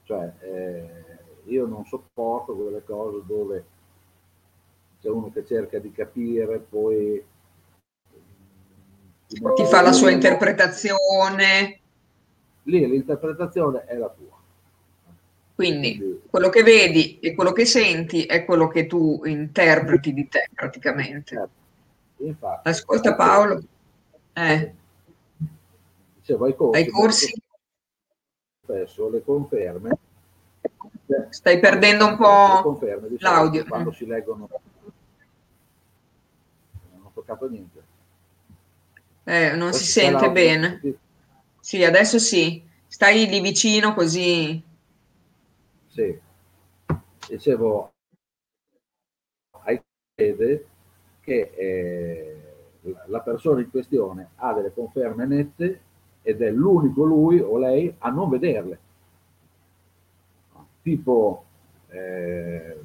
[0.04, 1.04] Cioè, eh,
[1.45, 3.65] io non sopporto quelle cose dove
[5.02, 7.21] c'è uno che cerca di capire, poi
[9.56, 11.80] ti fa la sua interpretazione.
[12.63, 14.32] Lì l'interpretazione è la tua.
[15.56, 20.50] Quindi, quello che vedi e quello che senti è quello che tu interpreti di te
[20.54, 21.36] praticamente.
[21.36, 21.62] Certo.
[22.17, 23.63] Infatti, Ascolta Paolo.
[24.34, 24.74] Eh.
[26.15, 27.34] Dicevo, ai corsi, ai corsi?
[28.63, 29.98] spesso le conferme
[31.30, 32.80] Stai perdendo un po'
[33.19, 33.65] l'audio.
[33.65, 34.50] Quando si leggono...
[36.91, 37.83] Non ho toccato niente.
[39.23, 40.81] Eh, non si sente bene.
[41.59, 42.62] Sì, adesso sì.
[42.88, 44.62] Stai lì vicino così.
[45.88, 46.19] Sì.
[47.27, 47.91] Dicevo,
[49.63, 49.81] hai
[50.15, 50.67] fede
[51.21, 52.41] che eh,
[53.07, 55.81] la persona in questione ha delle conferme nette
[56.21, 58.79] ed è l'unico lui o lei a non vederle
[60.83, 61.45] tipo,
[61.88, 62.77] eh,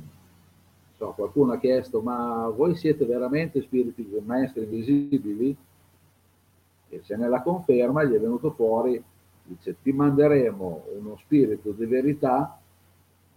[0.96, 5.54] so, qualcuno ha chiesto, ma voi siete veramente spiriti maestri invisibili?
[6.88, 9.02] E se nella conferma gli è venuto fuori,
[9.42, 12.58] dice, ti manderemo uno spirito di verità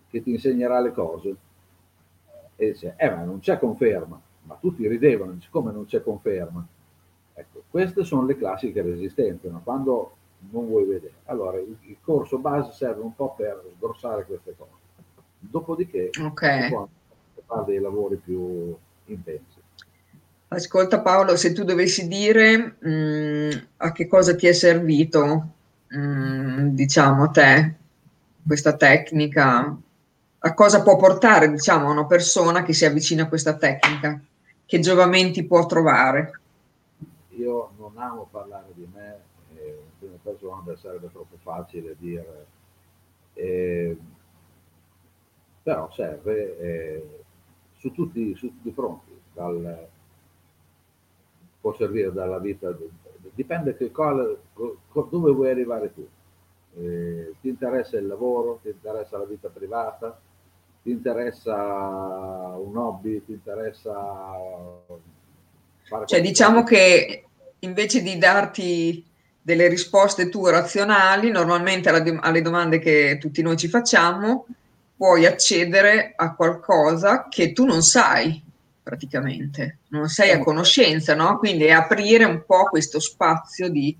[0.07, 1.35] che ti insegnerà le cose.
[2.55, 6.65] E dice, eh ma non c'è conferma, ma tutti ridevano, dice, come non c'è conferma?
[7.33, 9.61] Ecco, queste sono le classiche resistenze, no?
[9.63, 10.15] quando
[10.49, 11.13] non vuoi vedere.
[11.25, 14.79] Allora, il, il, corso base serve un po' per sgrossare queste cose.
[15.39, 16.67] Dopodiché okay.
[16.67, 19.60] si fare dei lavori più intensi.
[20.53, 25.47] Ascolta Paolo, se tu dovessi dire mh, mm, a che cosa ti è servito,
[25.87, 27.75] mh, mm, diciamo, te,
[28.45, 29.77] questa tecnica,
[30.39, 34.19] a cosa può portare, diciamo, una persona che si avvicina a questa tecnica,
[34.65, 36.39] che giovamenti può trovare?
[37.37, 39.19] Io non amo parlare di me
[39.99, 42.45] prima persona sarebbe troppo facile dire,
[43.35, 43.97] eh,
[45.63, 47.23] però serve eh,
[47.77, 49.89] su, tutti, su tutti i fronti, dal,
[51.61, 52.75] può servire dalla vita,
[53.33, 54.37] dipende che quale,
[55.09, 56.05] dove vuoi arrivare tu.
[56.77, 60.19] Eh, ti interessa il lavoro, ti interessa la vita privata,
[60.81, 61.55] ti interessa
[62.57, 63.93] un hobby, ti interessa...
[65.83, 67.25] Fare cioè diciamo che
[67.59, 69.05] invece di darti
[69.41, 74.45] delle risposte tu razionali, normalmente alle domande che tutti noi ci facciamo,
[74.95, 78.49] puoi accedere a qualcosa che tu non sai
[78.81, 81.37] praticamente, non sei a conoscenza, no?
[81.37, 83.95] Quindi è aprire un po' questo spazio di,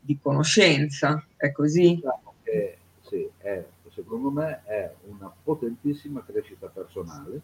[0.00, 1.94] di conoscenza, è così?
[1.94, 7.40] Diciamo che, sì, è, secondo me è una potentissima crescita personale.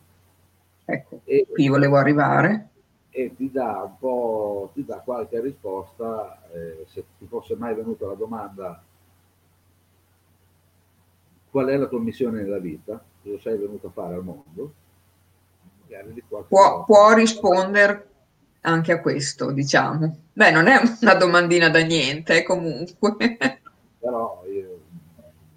[0.85, 2.69] Ecco, e, qui volevo arrivare.
[3.11, 8.07] E ti dà un po', ti dà qualche risposta, eh, se ti fosse mai venuta
[8.07, 8.83] la domanda
[11.51, 14.73] qual è la tua missione nella vita, cosa sei venuto a fare al mondo,
[16.49, 18.09] può, può rispondere
[18.63, 20.17] anche a questo, diciamo.
[20.33, 23.17] Beh, non è una domandina da niente, eh, comunque.
[23.99, 24.79] Però io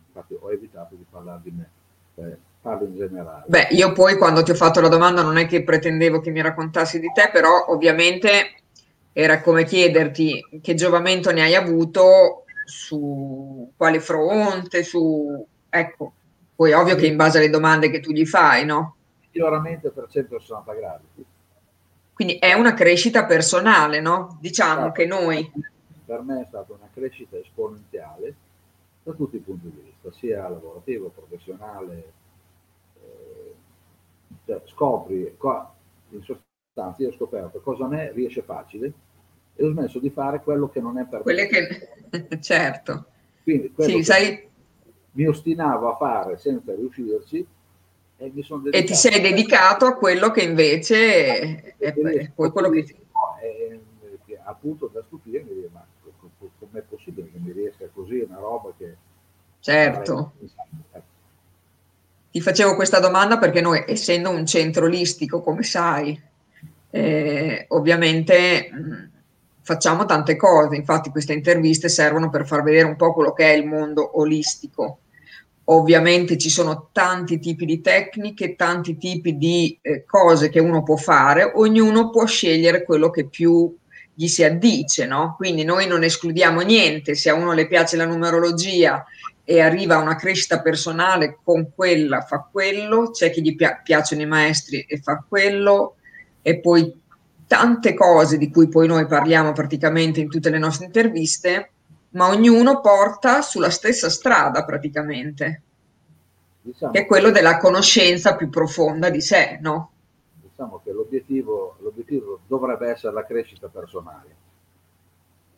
[0.08, 1.70] infatti, ho evitato di parlare di me,
[2.16, 3.44] cioè, parlo in generale.
[3.48, 6.42] Beh, io poi quando ti ho fatto la domanda non è che pretendevo che mi
[6.42, 8.56] raccontassi di te, però ovviamente
[9.14, 15.46] era come chiederti che giovamento ne hai avuto, su quale fronte, su...
[15.70, 16.14] Ecco,
[16.56, 18.96] poi ovvio che in base alle domande che tu gli fai, no?
[19.34, 21.26] Miglioramento per 160 gradi.
[22.14, 24.38] Quindi è una crescita personale, no?
[24.40, 25.52] Diciamo che noi...
[26.06, 28.36] Per me è stata una crescita esponenziale
[29.02, 32.14] da tutti i punti di vista, sia lavorativo, professionale.
[33.02, 33.54] Eh,
[34.46, 35.74] cioè, scopri, qua,
[36.10, 38.94] in sostanza io ho scoperto cosa non è, riesce facile
[39.56, 42.10] e ho smesso di fare quello che non è per Quelle me.
[42.10, 42.40] che...
[42.42, 43.06] certo.
[43.44, 44.48] Quindi, sì, sai...
[45.12, 47.46] mi ostinavo a fare senza riuscirci,
[48.18, 48.32] e,
[48.72, 52.86] e ti sei dedicato a quello che invece è, è poi quello che...
[53.42, 53.80] È, è,
[54.46, 55.86] appunto da stupire, ma
[56.60, 58.96] com'è possibile che mi riesca così una roba che...
[59.60, 60.34] Certo.
[62.32, 66.20] Ti facevo questa domanda perché noi, essendo un centro olistico, come sai,
[66.90, 69.10] eh, ovviamente mh,
[69.62, 73.56] facciamo tante cose, infatti queste interviste servono per far vedere un po' quello che è
[73.56, 75.00] il mondo olistico
[75.66, 80.98] Ovviamente ci sono tanti tipi di tecniche, tanti tipi di eh, cose che uno può
[80.98, 83.74] fare, ognuno può scegliere quello che più
[84.14, 85.36] gli si addice, no?
[85.38, 89.04] Quindi noi non escludiamo niente, se a uno le piace la numerologia
[89.44, 94.22] e arriva a una crescita personale con quella fa quello, c'è chi gli pi- piacciono
[94.22, 95.96] i maestri e fa quello,
[96.42, 97.02] e poi
[97.48, 101.72] tante cose di cui poi noi parliamo praticamente in tutte le nostre interviste,
[102.14, 105.62] ma ognuno porta sulla stessa strada praticamente,
[106.62, 109.92] diciamo che è quello della conoscenza più profonda di sé, no?
[110.42, 114.42] Diciamo che l'obiettivo, l'obiettivo dovrebbe essere la crescita personale.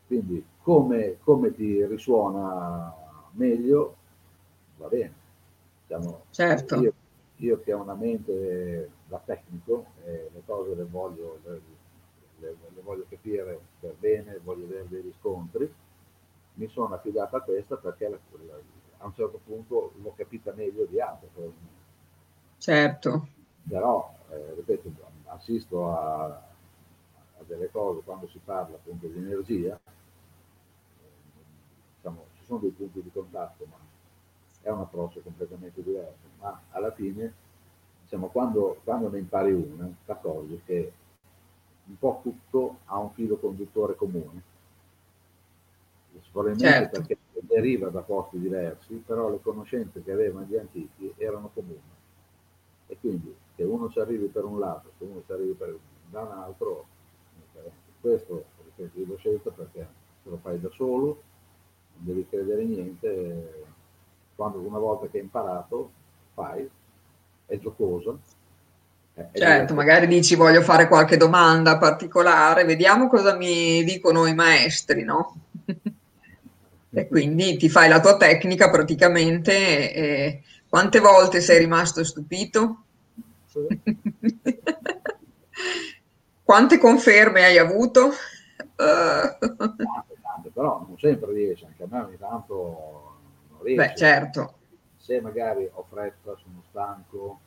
[0.07, 2.93] Quindi come, come ti risuona
[3.31, 3.95] meglio,
[4.77, 5.13] va bene.
[5.81, 6.79] Diciamo, certo.
[6.79, 6.93] Io,
[7.37, 11.61] io, che ho una mente da tecnico, eh, le cose le voglio, le,
[12.39, 15.69] le, le voglio capire per bene, voglio avere dei riscontri,
[16.55, 18.55] mi sono affidato a questa perché la, la,
[18.99, 21.29] a un certo punto l'ho capita meglio di altre.
[22.57, 23.27] Certo.
[23.67, 24.91] Però, eh, ripeto,
[25.25, 26.43] assisto a, a,
[27.45, 31.09] delle cose quando si parla appunto di energia, eh,
[31.95, 33.77] diciamo, ci sono dei punti di contatto, ma
[34.61, 36.27] è un approccio completamente diverso.
[36.39, 37.33] Ma alla fine,
[38.03, 40.93] diciamo, quando, quando ne impari una, ti accorgi che
[41.87, 44.53] un po' tutto ha un filo conduttore comune
[46.31, 46.99] probabilmente certo.
[46.99, 51.79] perché deriva da posti diversi, però le conoscenze che avevano gli antichi erano comuni.
[52.87, 55.77] E quindi se uno ci arrivi per un lato, se uno ci arrivi per,
[56.09, 56.85] da un altro,
[58.01, 59.87] questo ripeto, io l'ho scelto perché
[60.23, 61.21] se lo fai da solo,
[61.95, 63.65] non devi credere niente,
[64.35, 65.91] quando una volta che hai imparato,
[66.33, 66.69] fai,
[67.45, 68.19] è giocoso.
[69.13, 75.03] È certo, magari dici voglio fare qualche domanda particolare, vediamo cosa mi dicono i maestri,
[75.03, 75.33] no?
[76.95, 79.93] E quindi ti fai la tua tecnica praticamente.
[79.93, 82.83] E quante volte sei rimasto stupito?
[86.45, 88.11] Quante conferme hai avuto?
[88.75, 93.15] Tante, tante, però non sempre riesce, anche a me ogni tanto
[93.49, 93.87] non riesce.
[93.87, 94.53] Beh, certo.
[94.97, 97.39] Se magari ho fretta, sono stanco,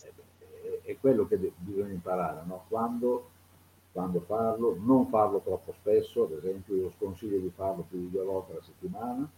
[0.00, 2.66] è, è quello che bisogna imparare, no?
[2.68, 3.30] Quando
[3.92, 8.24] quando farlo, non farlo troppo spesso, ad esempio io sconsiglio di farlo più di due
[8.24, 9.30] volte alla settimana,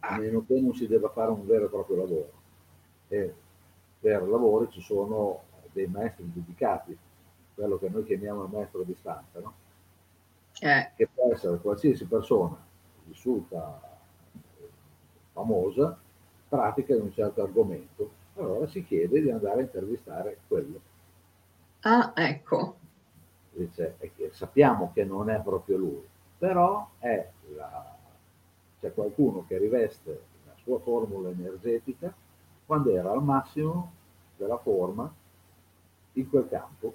[0.00, 2.32] a meno che non si debba fare un vero e proprio lavoro.
[3.08, 3.34] E
[4.00, 5.42] per lavori ci sono
[5.72, 6.98] dei maestri dedicati,
[7.54, 9.54] quello che noi chiamiamo il maestro a distanza, no?
[10.60, 10.90] eh.
[10.96, 12.56] che può essere qualsiasi persona
[13.04, 13.80] vissuta
[15.32, 15.96] famosa,
[16.48, 20.80] pratica di un certo argomento, allora si chiede di andare a intervistare quello.
[21.80, 22.84] Ah, ecco
[23.56, 23.96] dice,
[24.32, 26.06] sappiamo che non è proprio lui,
[26.38, 32.12] però c'è qualcuno che riveste la sua formula energetica
[32.64, 33.92] quando era al massimo
[34.36, 35.12] della forma
[36.12, 36.94] in quel campo.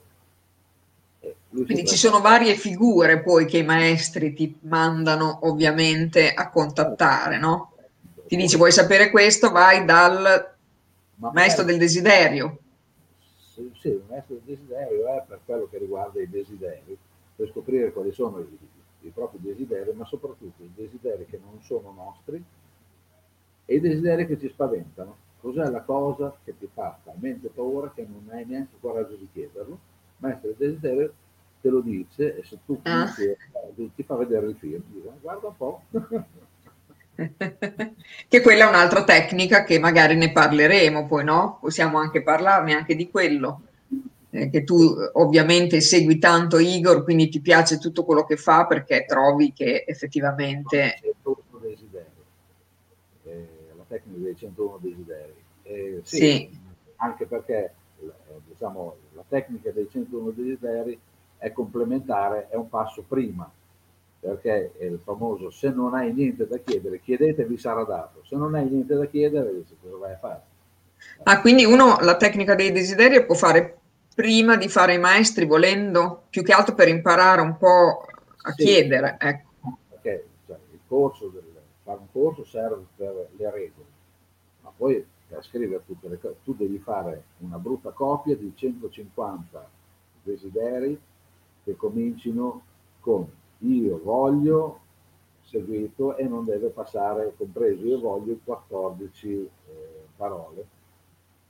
[1.49, 7.73] Quindi ci sono varie figure poi che i maestri ti mandano ovviamente a contattare, no?
[8.27, 10.55] Ti dici vuoi sapere questo, vai dal
[11.15, 12.57] Ma maestro del desiderio.
[14.11, 16.97] Il maestro del desiderio è per quello che riguarda i desideri,
[17.33, 18.57] per scoprire quali sono i,
[19.07, 22.43] i propri desideri, ma soprattutto i desideri che non sono nostri
[23.63, 25.15] e i desideri che ci spaventano.
[25.39, 29.79] Cos'è la cosa che ti fa talmente paura che non hai neanche coraggio di chiederlo?
[30.17, 31.13] Maestro del desiderio
[31.61, 33.09] te lo dice e se tu ah.
[33.75, 35.83] ti, ti fa vedere il film, dico, guarda un po'.
[38.27, 41.59] che quella è un'altra tecnica che magari ne parleremo poi, no?
[41.61, 43.67] Possiamo anche parlarne anche di quello.
[44.33, 44.79] Eh, che tu
[45.13, 50.95] ovviamente segui tanto Igor, quindi ti piace tutto quello che fa perché trovi che effettivamente...
[53.23, 55.33] Eh, la tecnica dei 101 desideri.
[55.63, 56.59] Eh, sì, sì.
[56.95, 58.11] Anche perché eh,
[58.47, 60.97] diciamo, la tecnica dei 101 desideri
[61.37, 63.51] è complementare, è un passo prima
[64.21, 68.35] perché è il famoso se non hai niente da chiedere, chiedete vi sarà dato, se
[68.35, 69.51] non hai niente da chiedere,
[69.81, 70.41] cosa vai a fare?
[71.23, 73.80] Ah, quindi uno la tecnica dei desideri può fare
[74.13, 78.05] prima di fare i maestri volendo, più che altro per imparare un po'
[78.43, 79.17] a sì, chiedere.
[79.19, 79.77] Ecco.
[79.89, 81.43] Perché cioè, il corso, del,
[81.83, 83.85] fare un corso serve per le regole,
[84.61, 89.69] ma poi per scrivere tutte le cose, tu devi fare una brutta copia di 150
[90.23, 90.99] desideri
[91.63, 92.63] che comincino
[92.99, 94.79] con io voglio
[95.43, 99.49] seguito e non deve passare, compreso io voglio, 14 eh,
[100.15, 100.79] parole.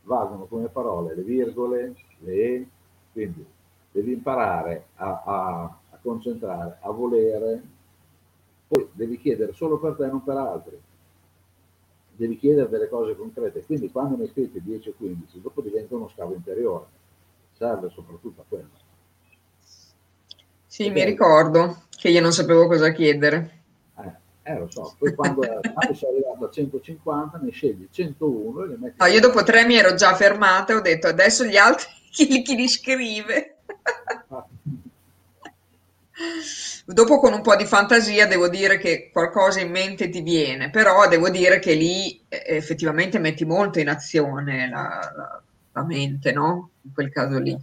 [0.04, 2.68] Valgono come parole le virgole, le e,
[3.12, 3.46] quindi
[3.92, 7.62] devi imparare a, a, a concentrare, a volere,
[8.68, 10.80] poi devi chiedere solo per te, non per altri.
[12.14, 15.96] Devi chiedere delle cose concrete, quindi quando ne hai scritti 10 o 15, dopo diventa
[15.96, 16.86] uno scavo interiore,
[17.54, 18.70] serve soprattutto a quello.
[20.66, 23.61] Sì, mi ricordo che io non sapevo cosa chiedere.
[24.44, 28.78] Eh, lo so, poi quando, quando sei arrivato a 150 ne scegli 101 e le
[28.78, 28.96] metti...
[28.98, 32.42] No, io dopo tre mi ero già fermata e ho detto adesso gli altri chi,
[32.42, 33.58] chi li scrive?
[36.86, 41.08] dopo con un po' di fantasia devo dire che qualcosa in mente ti viene, però
[41.08, 46.72] devo dire che lì effettivamente metti molto in azione la, la, la mente, no?
[46.82, 47.56] In quel caso lì.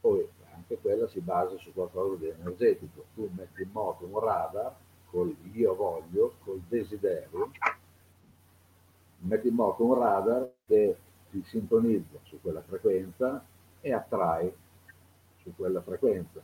[0.00, 3.06] Poi anche quella si basa su qualcosa di energetico.
[3.14, 4.74] Tu metti in moto un radar
[5.10, 7.50] col io voglio, col desiderio,
[9.18, 10.96] metti in moto un radar che
[11.30, 13.44] si sintonizza su quella frequenza
[13.80, 14.52] e attrae
[15.42, 16.40] su quella frequenza.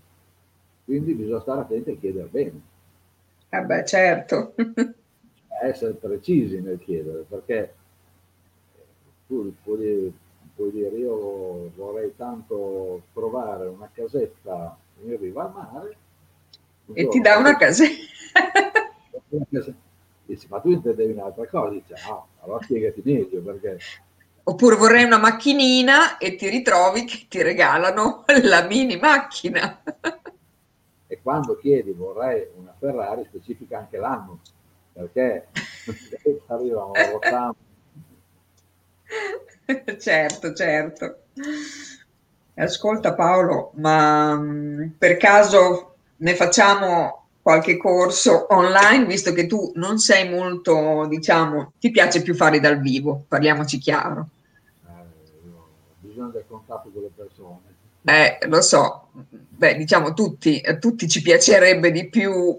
[0.84, 2.60] Quindi bisogna stare attenti a chiedere bene.
[3.48, 4.54] Eh beh, certo.
[5.62, 7.74] essere precisi nel chiedere, perché
[9.26, 10.12] tu puoi
[10.56, 15.96] puoi dire io vorrei tanto trovare una casetta in riva al mare.
[16.92, 18.04] E ti dà una casetta.
[20.24, 21.70] Dici, ma tu intendevi un'altra cosa?
[21.70, 23.78] Dice, no, allora spiegati meglio perché...
[24.48, 29.82] Oppure vorrei una macchinina e ti ritrovi che ti regalano la mini macchina.
[31.08, 34.40] e quando chiedi vorrei una Ferrari specifica anche l'anno,
[34.92, 35.48] perché
[36.46, 37.64] arrivano a 80
[39.98, 41.18] certo, certo.
[42.54, 49.98] Ascolta Paolo, ma mm, per caso ne facciamo qualche corso online, visto che tu non
[49.98, 54.28] sei molto, diciamo, ti piace più fare dal vivo, parliamoci chiaro.
[54.84, 55.04] Eh,
[56.00, 57.74] bisogna del contatto con le persone.
[58.04, 62.58] Eh, lo so, beh, diciamo tutti, a tutti ci piacerebbe di più.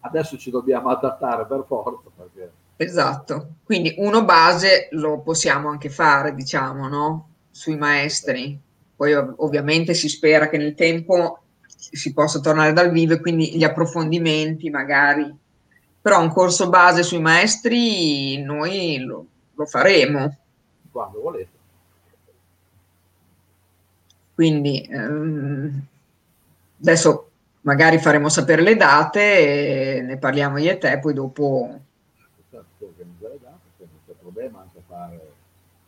[0.00, 6.34] Adesso ci dobbiamo adattare per forza perché Esatto, quindi uno base lo possiamo anche fare,
[6.34, 7.28] diciamo, no?
[7.50, 8.58] Sui maestri.
[8.94, 11.40] Poi ov- ovviamente si spera che nel tempo
[11.92, 15.34] si possa tornare dal vivo e quindi gli approfondimenti magari.
[16.00, 20.36] Però un corso base sui maestri noi lo, lo faremo.
[20.90, 21.54] Quando volete.
[24.34, 25.86] Quindi ehm,
[26.80, 27.30] adesso
[27.62, 31.80] magari faremo sapere le date ne parliamo io e te, poi dopo
[34.36, 35.32] problema anche fare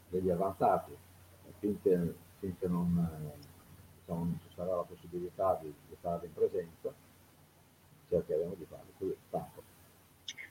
[0.09, 0.93] degli avanzati,
[1.59, 3.58] finché, finché non, diciamo,
[4.09, 6.93] non, ci sarà la possibilità di, di farli in presenza,
[8.09, 9.63] cercheremo di farli qui tanto.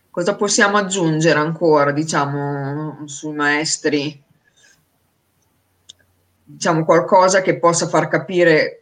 [0.09, 4.23] Cosa possiamo aggiungere ancora, diciamo, sui maestri?
[6.43, 8.81] Diciamo qualcosa che possa far capire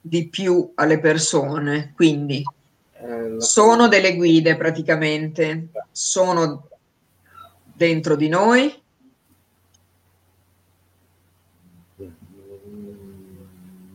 [0.00, 2.42] di più alle persone, quindi
[2.94, 6.68] eh, sono delle guide praticamente, sono
[7.62, 8.81] dentro di noi.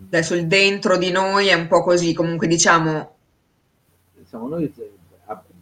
[0.08, 3.16] Adesso il dentro di noi è un po' così, comunque diciamo...
[4.16, 4.74] Diciamo, noi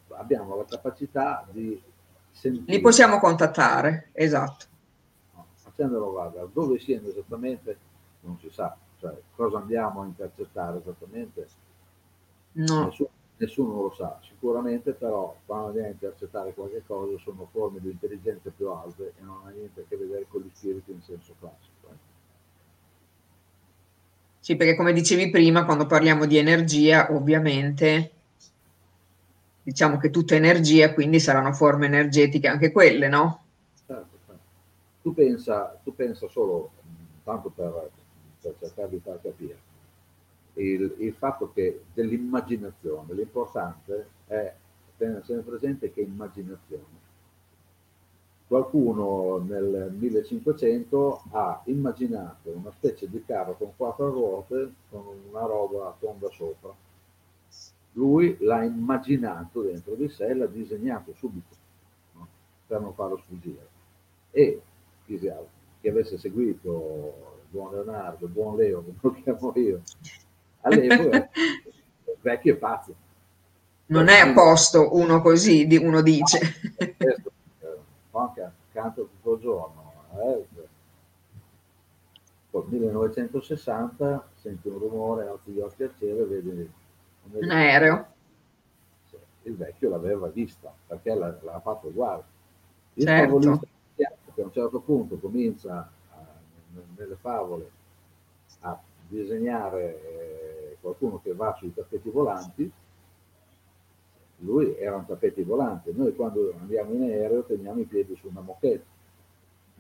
[0.10, 1.82] abbiamo la capacità di
[2.32, 2.64] sentire.
[2.68, 4.66] Li possiamo contattare, esatto.
[5.56, 7.78] Facendolo guarda, dove siano esattamente
[8.22, 11.48] non si sa, cioè cosa andiamo a intercettare esattamente.
[12.54, 12.86] No.
[12.86, 17.90] Nessuno, nessuno lo sa, sicuramente però quando andiamo a intercettare qualche cosa sono forme di
[17.90, 21.36] intelligenza più alte e non ha niente a che vedere con gli spiriti in senso
[21.40, 21.74] classico.
[24.46, 28.12] Sì, perché come dicevi prima, quando parliamo di energia, ovviamente
[29.64, 33.44] diciamo che tutta energia, quindi saranno forme energetiche anche quelle, no?
[33.88, 34.44] Certo, certo.
[35.02, 36.74] Tu, pensa, tu pensa solo,
[37.24, 37.90] tanto per,
[38.40, 39.58] per cercare di far capire,
[40.54, 44.54] il, il, fatto che dell'immaginazione, l'importante è
[44.96, 46.95] tenere presente che immaginazione.
[48.48, 55.96] Qualcuno nel 1500 ha immaginato una specie di carro con quattro ruote con una roba
[56.00, 56.74] tonda sopra
[57.96, 61.56] lui l'ha immaginato dentro di sé, l'ha disegnato subito
[62.14, 62.28] no?
[62.68, 63.68] per non farlo sfuggire.
[64.32, 64.62] E
[65.06, 65.20] chi,
[65.82, 69.82] chi avesse seguito il buon Leonardo, il buon Leo, come lo chiamo io,
[70.62, 71.30] all'epoca,
[72.22, 72.96] vecchio e pazzo.
[73.88, 76.40] Non è a posto uno così, uno dice.
[76.98, 77.32] Questo,
[78.20, 79.94] anche accanto tutto il giorno.
[80.18, 80.46] Eh?
[82.50, 86.72] Poi 1960 senti un rumore, alzi gli occhi al cielo e vedi
[87.32, 88.14] un aereo.
[89.44, 92.24] Il vecchio l'aveva vista perché l'ha, l'ha fatto uguale.
[92.94, 93.40] Il certo.
[93.40, 93.68] favolista
[94.36, 96.26] che a un certo punto comincia a,
[96.98, 97.72] nelle favole
[98.62, 102.70] a disegnare eh, qualcuno che va sui tappeti volanti,
[104.40, 105.92] lui era un tappeti volante.
[105.94, 108.94] Noi quando andiamo in aereo teniamo i piedi su una moquette.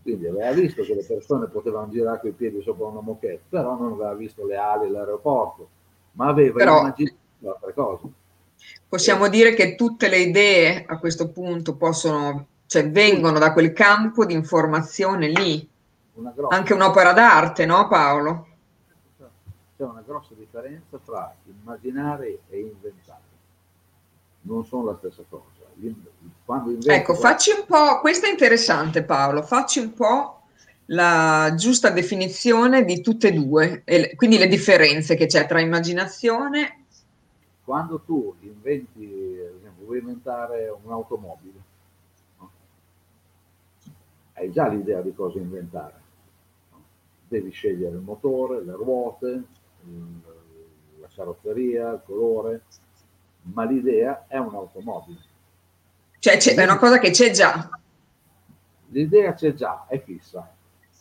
[0.01, 3.75] Quindi aveva visto che le persone potevano girare con i piedi sopra una moquette, però
[3.75, 5.67] non aveva visto le ali dell'aeroporto,
[6.13, 6.79] ma aveva però...
[6.81, 8.07] immaginato altre cose.
[8.87, 14.25] Possiamo dire che tutte le idee a questo punto possono, cioè vengono da quel campo
[14.25, 15.67] di informazione lì.
[16.49, 18.47] Anche un'opera d'arte, no Paolo?
[19.75, 23.04] C'è una grossa differenza tra immaginare e inventare.
[24.47, 25.43] Non sono la stessa cosa.
[25.75, 26.89] Invento...
[26.91, 30.41] Ecco, facci un po', questo è interessante Paolo, facci un po'
[30.89, 33.83] la giusta definizione di tutte e due,
[34.15, 36.85] quindi le differenze che c'è tra immaginazione
[37.65, 41.59] quando tu inventi, ad esempio, vuoi inventare un'automobile,
[42.37, 42.51] no?
[44.33, 46.01] hai già l'idea di cosa inventare.
[46.69, 46.83] No?
[47.27, 49.43] Devi scegliere il motore, le ruote,
[50.99, 52.61] la carrozzeria, il colore,
[53.53, 55.19] ma l'idea è un'automobile.
[56.19, 57.69] Cioè è una cosa che c'è già.
[58.87, 60.51] L'idea c'è già, è fissa.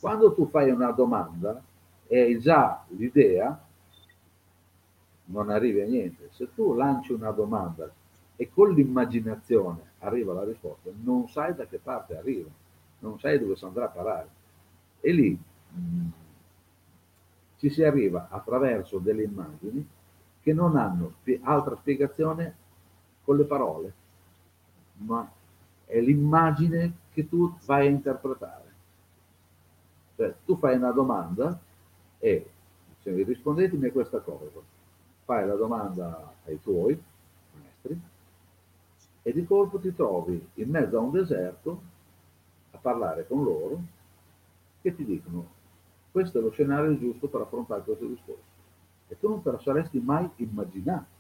[0.01, 1.63] Quando tu fai una domanda
[2.07, 3.59] e hai già l'idea,
[5.27, 6.29] non arrivi a niente.
[6.33, 7.91] Se tu lanci una domanda
[8.37, 12.51] e con l'immaginazione arriva la risposta, non sai da che parte arriva,
[12.99, 14.29] non sai dove si andrà a parare.
[15.01, 16.09] E lì mh, mm,
[17.57, 19.89] ci si arriva attraverso delle immagini
[20.45, 22.55] che non hanno altra spiegazione
[23.25, 23.93] con le parole,
[24.99, 25.27] ma
[25.87, 28.73] è l'immagine che tu vai a interpretare.
[30.17, 31.59] Cioè, tu fai una domanda
[32.19, 32.51] e
[33.01, 34.61] se rispondetemi a questa cosa,
[35.25, 37.03] fai la domanda ai tuoi
[37.55, 37.99] maestri
[39.23, 41.81] e di colpo ti trovi in mezzo a un deserto
[42.73, 43.81] a parlare con loro
[44.83, 45.63] che ti dicono
[46.13, 48.54] questo è lo scenario giusto per affrontare questo discorso
[49.09, 51.13] e tu non te la saresti mai immaginato.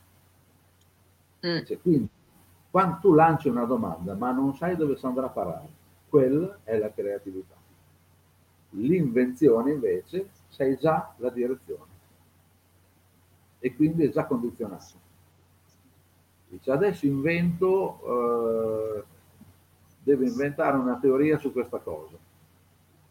[1.46, 1.64] Mm.
[1.64, 2.08] Cioè, quindi
[2.70, 5.68] quando tu lanci una domanda ma non sai dove si andrà a parare,
[6.08, 7.54] quella è la creatività.
[8.70, 11.92] L'invenzione invece sai già la direzione
[13.58, 15.02] e quindi è già condizionato.
[16.48, 19.04] Dice adesso invento, eh,
[20.02, 22.16] devo inventare una teoria su questa cosa.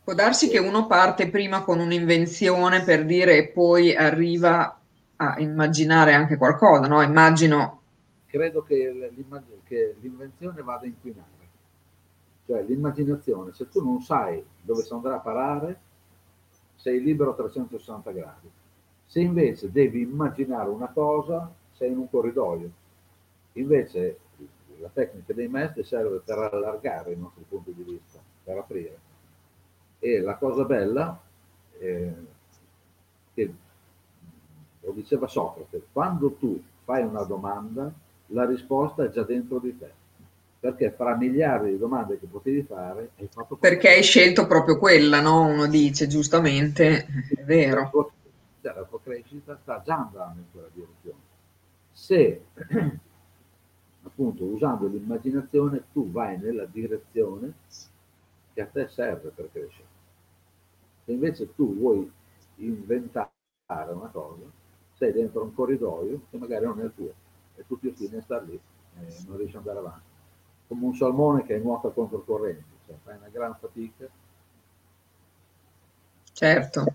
[0.03, 4.79] Può darsi che uno parte prima con un'invenzione per dire e poi arriva
[5.15, 7.01] a immaginare anche qualcosa, no?
[7.01, 7.81] Immagino.
[8.25, 9.13] Credo che,
[9.63, 11.27] che l'invenzione vada a inquinare.
[12.45, 15.79] Cioè l'immaginazione, se tu non sai dove si andrà a parare,
[16.75, 18.51] sei libero a 360 gradi
[19.13, 22.67] se invece devi immaginare una cosa, sei in un corridoio.
[23.51, 24.17] Invece
[24.79, 28.97] la tecnica dei maestri serve per allargare i nostri punti di vista, per aprire.
[30.05, 31.17] E la cosa bella
[31.79, 32.11] è
[33.33, 33.53] che
[34.81, 37.89] lo diceva Socrate, quando tu fai una domanda,
[38.27, 39.89] la risposta è già dentro di te.
[40.59, 43.55] Perché fra miliardi di domande che potevi fare, hai fatto...
[43.55, 45.45] Perché hai scelto proprio quella, no?
[45.45, 47.89] Uno dice, giustamente, è vero.
[48.61, 51.19] Cioè, la tua crescita sta già andando in quella direzione.
[51.93, 52.41] Se,
[54.03, 57.53] appunto, usando l'immaginazione, tu vai nella direzione
[58.53, 59.87] che a te serve per crescere.
[61.05, 62.09] Se invece tu vuoi
[62.57, 63.31] inventare
[63.67, 64.43] una cosa,
[64.93, 67.13] sei dentro un corridoio che magari non è il tuo
[67.55, 70.11] e tu ti ostini a star lì e non riesci ad andare avanti.
[70.67, 74.07] Come un salmone che nuota contro corrente, cioè fai una gran fatica.
[76.31, 76.85] Certo.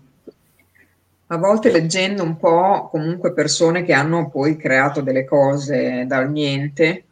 [1.27, 7.05] A volte leggendo un po' comunque persone che hanno poi creato delle cose dal niente,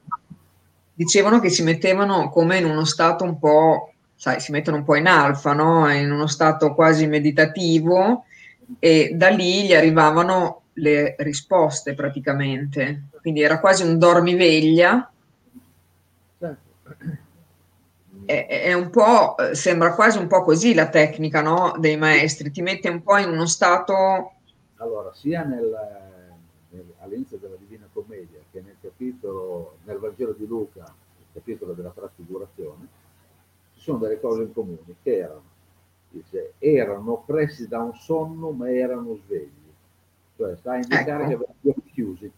[0.95, 4.95] dicevano che si mettevano come in uno stato un po', sai, si mettono un po'
[4.95, 5.89] in alfa, no?
[5.93, 8.25] In uno stato quasi meditativo
[8.79, 13.03] e da lì gli arrivavano le risposte praticamente.
[13.21, 15.11] Quindi era quasi un dormiveglia.
[18.25, 21.75] È, un po', sembra quasi un po' così la tecnica no?
[21.77, 24.33] dei maestri, ti mette un po' in uno stato...
[24.77, 25.73] Allora, sia nel,
[26.69, 31.93] nel, all'inizio della Divina Commedia che nel capitolo, nel Vangelo di Luca, il capitolo della
[31.95, 32.87] trasfigurazione,
[33.87, 35.43] sono delle cose in comune che erano,
[36.09, 39.65] dice, erano oppressi da un sonno ma erano svegli
[40.37, 41.27] cioè sta a indicare ecco.
[41.27, 42.31] che avevano gli occhi chiusi.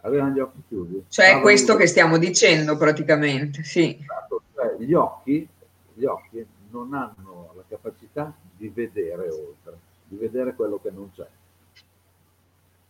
[0.00, 1.04] Avevano gli occhi chiusi.
[1.08, 3.98] Cioè Stavano questo che stiamo dicendo praticamente, sì.
[4.00, 4.42] Esatto.
[4.54, 5.46] Cioè, gli, occhi,
[5.92, 9.78] gli occhi non hanno la capacità di vedere oltre,
[10.08, 11.26] di vedere quello che non c'è.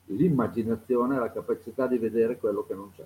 [0.07, 3.05] L'immaginazione ha la capacità di vedere quello che non c'è.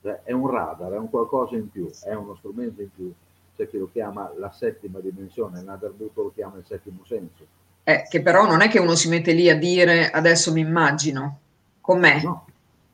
[0.00, 3.12] Cioè, è un radar, è un qualcosa in più, è uno strumento in più.
[3.56, 8.04] C'è chi lo chiama la settima dimensione, Nader Buto lo chiama il settimo senso eh,
[8.08, 11.38] che però non è che uno si mette lì a dire adesso mi immagino,
[11.80, 12.20] com'è?
[12.20, 12.44] No,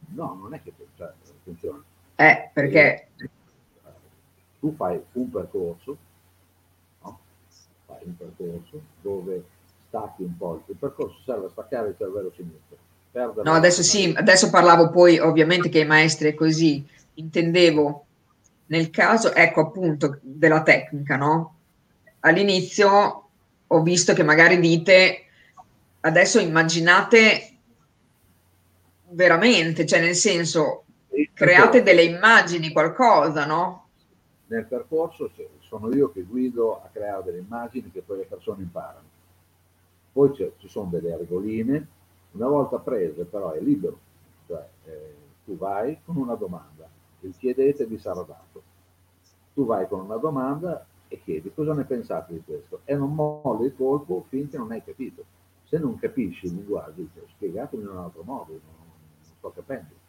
[0.08, 1.10] no non è che cioè,
[1.42, 1.82] funziona.
[2.14, 3.08] Eh, perché...
[4.60, 5.96] Tu fai un percorso,
[7.00, 7.18] no?
[7.86, 9.42] fai un percorso dove
[9.88, 12.76] stacchi un po', il percorso serve a staccare il cervello sinistro.
[13.42, 18.04] No, adesso sì, adesso parlavo poi ovviamente che i maestri è così, intendevo
[18.72, 21.56] nel caso, ecco appunto, della tecnica, no?
[22.20, 23.28] All'inizio
[23.66, 25.24] ho visto che magari dite
[26.00, 27.58] adesso immaginate
[29.10, 30.84] veramente, cioè nel senso
[31.34, 33.88] create delle immagini, qualcosa, no?
[34.46, 39.10] Nel percorso sono io che guido a creare delle immagini che poi le persone imparano.
[40.12, 41.86] Poi ci sono delle regoline,
[42.32, 43.98] una volta prese però è libero,
[44.46, 45.14] cioè eh,
[45.44, 46.88] tu vai con una domanda,
[47.22, 48.62] il chiedete vi sarà dato.
[49.54, 53.66] Tu vai con una domanda e chiedi cosa ne pensate di questo e non molli
[53.66, 55.24] il colpo finché non hai capito.
[55.64, 60.00] Se non capisci il linguaggio, dici, spiegatemi in un altro modo, non, non sto capendo.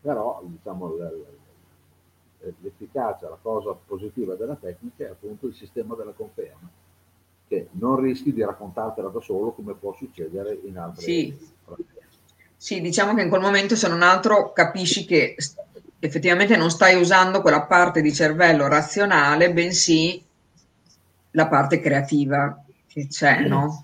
[0.00, 0.94] Però, diciamo,
[2.60, 6.70] l'efficacia, la cosa positiva della tecnica è appunto il sistema della conferma,
[7.48, 11.38] che non rischi di raccontartela da solo come può succedere in altri sì.
[12.60, 15.34] Sì, diciamo che in quel momento se non altro capisci che
[15.98, 20.22] effettivamente non stai usando quella parte di cervello razionale, bensì
[21.30, 23.80] la parte creativa che c'è, no?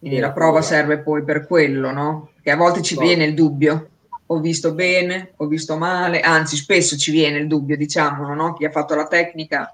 [0.00, 2.32] Quindi la prova serve poi per quello, no?
[2.42, 3.88] Che a volte ci viene il dubbio.
[4.26, 8.54] Ho visto bene, ho visto male, anzi spesso ci viene il dubbio, diciamolo, no?
[8.54, 9.72] Chi ha fatto la tecnica.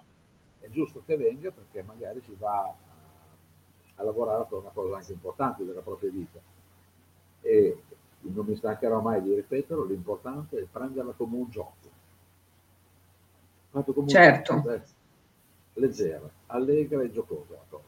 [0.61, 2.71] È giusto che venga perché magari si va
[3.95, 6.39] a lavorare per una cosa anche importante della propria vita.
[7.47, 7.83] E
[8.21, 11.75] non mi stancherò mai di ripeterlo, l'importante è prenderla come un gioco.
[13.71, 14.55] Fatto come certo.
[14.55, 14.83] un gioco,
[15.75, 17.85] leggera, allegra e giocosa la cosa.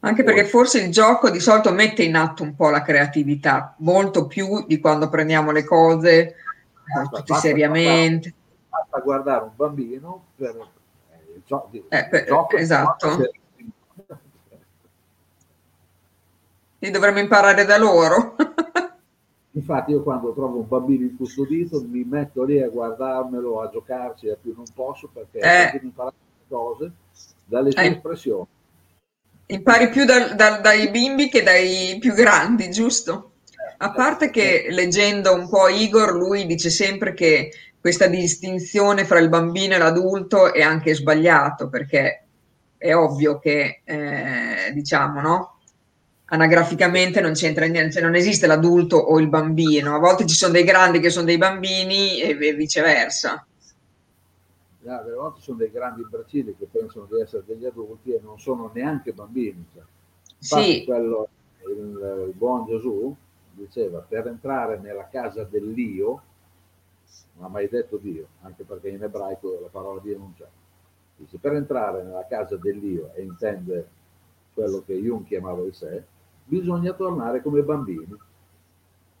[0.00, 4.26] Anche perché forse il gioco di solito mette in atto un po' la creatività, molto
[4.26, 6.36] più di quando prendiamo le cose
[6.84, 8.34] basta, tutti basta seriamente.
[8.34, 10.56] Guardare, basta guardare un bambino per
[11.10, 12.56] eh, il, gio- eh, per, gioco.
[12.56, 13.30] Esatto.
[16.80, 18.36] Li dovremmo imparare da loro.
[19.52, 24.36] Infatti io quando trovo un bambino incustodito mi metto lì a guardarmelo, a giocarci a
[24.40, 25.80] più non posso perché eh.
[25.82, 26.14] imparare
[26.48, 26.92] cose
[27.44, 27.90] dalle sue eh.
[27.90, 28.46] espressioni.
[29.46, 33.32] Impari più da, da, dai bimbi che dai più grandi, giusto?
[33.78, 37.50] A parte che leggendo un po' Igor, lui dice sempre che
[37.80, 42.24] questa distinzione fra il bambino e l'adulto è anche sbagliato perché
[42.76, 45.59] è ovvio che, eh, diciamo, no?
[46.30, 50.52] Anagraficamente non c'entra niente, cioè non esiste l'adulto o il bambino, a volte ci sono
[50.52, 53.44] dei grandi che sono dei bambini e, viceversa.
[54.82, 58.38] Yeah, a volte sono dei grandi imbecilli che pensano di essere degli adulti e non
[58.38, 59.66] sono neanche bambini.
[59.74, 59.82] Cioè.
[60.38, 60.84] sì.
[60.84, 61.28] quello,
[61.68, 63.14] il, il buon Gesù
[63.52, 66.22] diceva per entrare nella casa dell'io,
[67.34, 70.46] non ha mai detto Dio, anche perché in ebraico la parola Dio non c'è.
[71.16, 73.88] Dice, per entrare nella casa dell'io e intende
[74.54, 76.04] quello che Jung chiamava il sé,
[76.50, 78.16] bisogna tornare come bambini.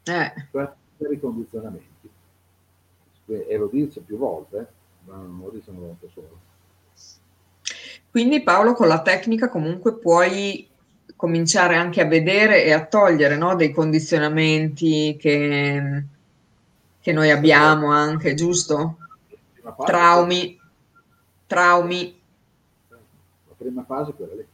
[0.02, 0.32] Eh.
[0.50, 2.10] Per i condizionamenti.
[3.26, 4.66] E lo dice più volte,
[5.04, 6.26] ma non lo dice una volta sola.
[8.10, 10.68] Quindi Paolo con la tecnica comunque puoi
[11.14, 16.04] cominciare anche a vedere e a togliere no, dei condizionamenti che,
[17.00, 18.96] che noi abbiamo anche, giusto?
[19.84, 20.58] Traumi,
[21.46, 22.20] traumi.
[22.88, 24.46] La prima fase è quella lì.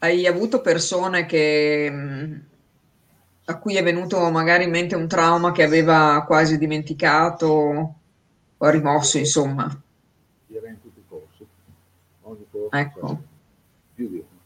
[0.00, 1.92] Hai avuto persone che,
[3.44, 7.94] a cui è venuto magari in mente un trauma che aveva quasi dimenticato
[8.56, 9.68] o rimosso, insomma.
[10.46, 11.46] Direi in tutti i corsi.
[12.22, 13.22] Ogni corso ecco.
[13.94, 14.38] più di uno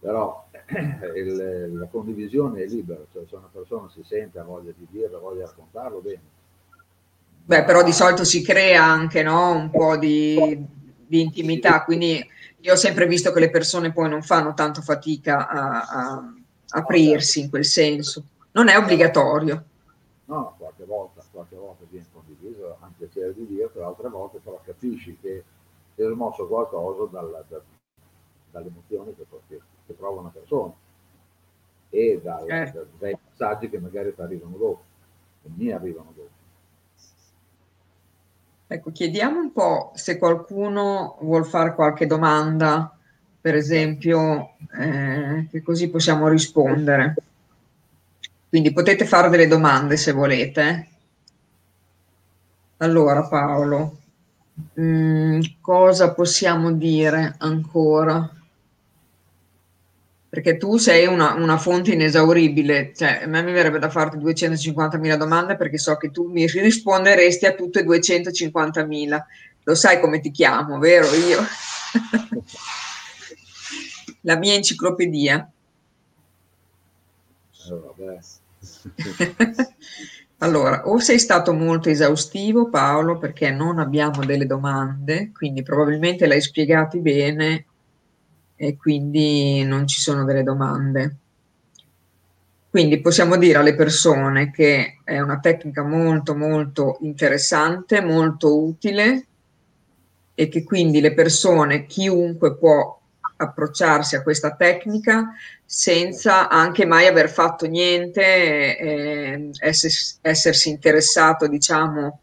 [0.00, 0.46] però
[1.14, 5.20] il, la condivisione è libera, cioè se una persona si sente, ha voglia di dirlo,
[5.20, 6.20] voglia raccontarlo, bene.
[7.44, 10.64] Beh, però di solito si crea anche no, un po' di,
[11.06, 12.24] di, intimità, quindi
[12.60, 16.34] io ho sempre visto che le persone poi non fanno tanto fatica a, a
[16.70, 18.24] aprirsi in quel senso.
[18.52, 19.64] Non è obbligatorio.
[20.26, 25.16] No, qualche volta, qualche volta viene condiviso, anche piacere di dirlo, altre volte però capisci
[25.20, 25.44] che
[25.94, 27.60] è smosso qualcosa dalla, da,
[28.50, 30.72] dalle emozioni che, che, che, prova una persona
[31.88, 32.70] e dal, eh.
[32.72, 34.82] da, dai messaggi che magari ti arrivano dopo,
[35.42, 36.39] che mi arrivano dopo.
[38.72, 42.96] Ecco, chiediamo un po' se qualcuno vuol fare qualche domanda,
[43.40, 47.16] per esempio, eh, che così possiamo rispondere.
[48.48, 50.88] Quindi potete fare delle domande se volete.
[52.76, 53.98] Allora, Paolo,
[54.74, 58.39] mh, mm, cosa possiamo dire ancora?
[60.30, 65.16] Perché tu sei una, una, fonte inesauribile, cioè a me mi verrebbe da farti 250.000
[65.16, 69.20] domande perché so che tu mi risponderesti a tutte 250.000.
[69.64, 71.40] Lo sai come ti chiamo, vero io?
[74.22, 75.50] La mia enciclopedia.
[80.38, 86.40] allora, o sei stato molto esaustivo Paolo perché non abbiamo delle domande, quindi probabilmente l'hai
[86.40, 87.64] spiegati bene
[88.62, 91.16] e quindi non ci sono delle domande.
[92.68, 99.26] Quindi possiamo dire alle persone che è una tecnica molto molto interessante, molto utile
[100.34, 103.00] e che quindi le persone, chiunque può
[103.36, 105.32] approcciarsi a questa tecnica
[105.64, 112.20] senza anche mai aver fatto niente, eh, essersi, essersi interessato, diciamo.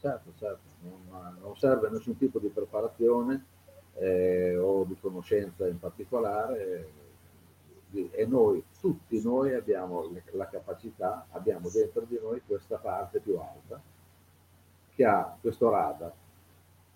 [0.00, 3.46] Certo, certo, non, non serve nessun tipo di preparazione
[3.98, 6.88] eh, o di conoscenza in particolare
[8.10, 13.80] e noi, tutti noi abbiamo la capacità, abbiamo dentro di noi questa parte più alta
[14.94, 16.12] che ha questo radar.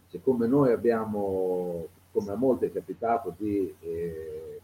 [0.09, 4.61] Siccome noi abbiamo, come a molti è capitato, di eh,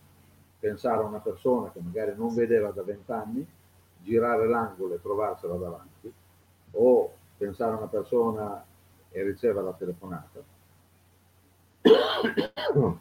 [0.59, 3.47] pensare a una persona che magari non vedeva da vent'anni,
[4.03, 6.13] girare l'angolo e trovarsela davanti,
[6.73, 8.65] o pensare a una persona
[9.11, 10.43] e ricevere la telefonata,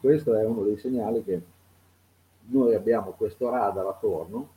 [0.00, 1.42] questo è uno dei segnali che
[2.48, 4.54] noi abbiamo questo radar attorno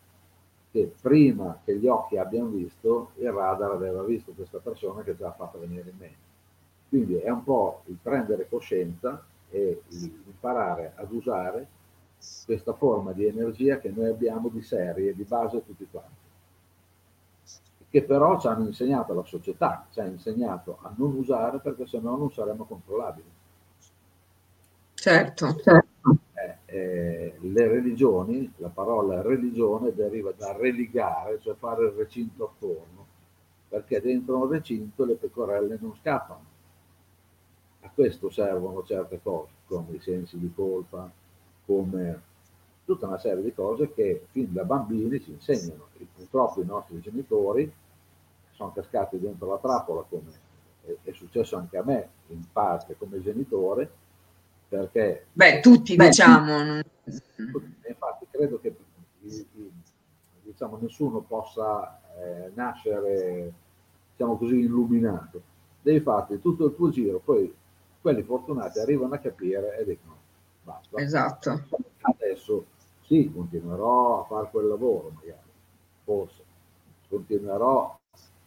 [0.72, 5.30] che prima che gli occhi abbiano visto, il radar aveva visto questa persona che già
[5.30, 6.28] ha fatto venire in mente.
[6.90, 11.68] Quindi è un po' il prendere coscienza e imparare ad usare
[12.46, 16.28] questa forma di energia che noi abbiamo di serie, di base tutti quanti.
[17.90, 22.16] Che però ci hanno insegnato la società, ci ha insegnato a non usare perché sennò
[22.16, 23.28] non saremmo controllabili.
[25.02, 25.56] Certo.
[26.34, 33.06] Eh, eh, le religioni, la parola religione deriva da religare, cioè fare il recinto attorno,
[33.70, 36.44] perché dentro un recinto le pecorelle non scappano.
[37.80, 41.10] A questo servono certe cose, come i sensi di colpa,
[41.66, 42.22] come
[42.84, 45.88] tutta una serie di cose che fin da bambini ci insegnano.
[45.98, 47.72] E purtroppo i nostri genitori
[48.52, 50.32] sono cascati dentro la trappola, come
[50.84, 54.08] è, è successo anche a me in parte come genitore,
[54.70, 55.26] perché...
[55.34, 56.76] Beh, tutti beh, diciamo.
[57.06, 58.76] Infatti credo che
[60.44, 63.52] diciamo, nessuno possa eh, nascere,
[64.12, 65.42] diciamo così, illuminato.
[65.82, 67.54] Devi farti tutto il tuo giro, poi
[68.00, 70.18] quelli fortunati arrivano a capire e dicono
[70.64, 71.02] basta.
[71.02, 71.64] Esatto.
[72.02, 72.66] Adesso
[73.06, 75.50] sì, continuerò a fare quel lavoro, magari,
[76.04, 76.44] forse,
[77.08, 78.00] continuerò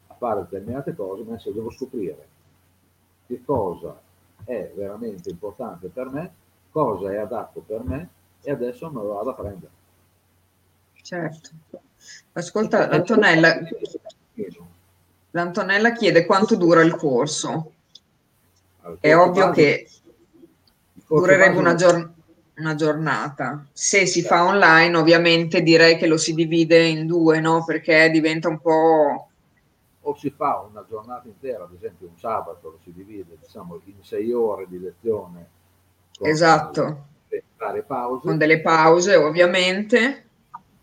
[0.06, 2.28] a fare determinate cose, ma se devo scoprire
[3.26, 4.00] che cosa
[4.44, 6.32] è veramente importante per me,
[6.70, 8.08] cosa è adatto per me
[8.42, 9.70] e adesso me lo vado a prendere.
[11.02, 11.50] Certo.
[12.32, 13.58] Ascolta, l'Antonella,
[15.30, 17.72] l'Antonella chiede quanto dura il corso.
[18.98, 19.88] È ovvio che
[21.06, 22.12] durerebbe una, giorn-
[22.56, 23.66] una, giornata.
[23.72, 27.64] Se si fa online, ovviamente direi che lo si divide in due, no?
[27.64, 29.28] Perché diventa un po'...
[30.02, 34.02] O si fa una giornata intera, ad esempio un sabato, lo si divide diciamo, in
[34.02, 35.48] sei ore di lezione.
[36.18, 37.06] Con esatto.
[37.86, 38.26] Pause.
[38.26, 40.26] Con delle pause, ovviamente.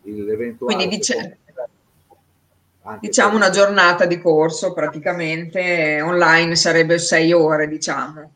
[0.01, 1.37] Quindi dice,
[3.01, 8.31] diciamo una giornata di corso praticamente online sarebbe sei ore, diciamo.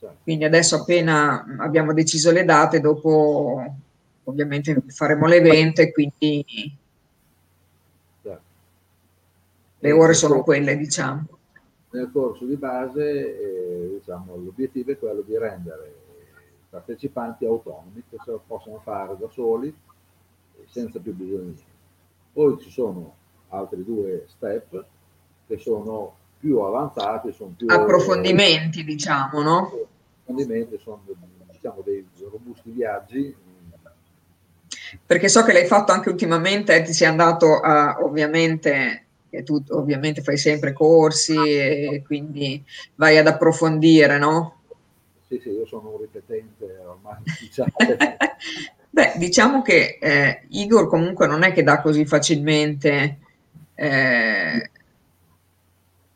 [0.00, 0.16] Certo.
[0.22, 3.62] Quindi adesso appena abbiamo deciso le date, dopo
[4.24, 6.44] ovviamente faremo l'evento e quindi
[8.22, 8.42] certo.
[9.78, 11.26] Le ore sono quelle, diciamo.
[11.90, 15.94] Nel corso di base eh, diciamo, l'obiettivo è quello di rendere
[16.30, 19.74] i partecipanti autonomi, che se lo possono fare da soli
[20.66, 21.62] senza più bisogno di niente.
[22.32, 23.14] Poi ci sono
[23.48, 24.84] altri due step
[25.46, 29.72] che sono più avanzati, sono più approfondimenti, diciamo, no?
[30.22, 31.02] Approfondimenti sono
[31.50, 33.34] diciamo dei robusti viaggi.
[35.04, 39.07] Perché so che l'hai fatto anche ultimamente, eh, ti sei andato a ovviamente
[39.44, 42.64] tu ovviamente fai sempre corsi e quindi
[42.94, 44.62] vai ad approfondire, no?
[45.28, 47.70] Sì, sì, io sono un ripetente ormai, diciamo.
[48.90, 53.18] Beh, diciamo che eh, Igor comunque non è che dà così facilmente
[53.74, 54.70] eh,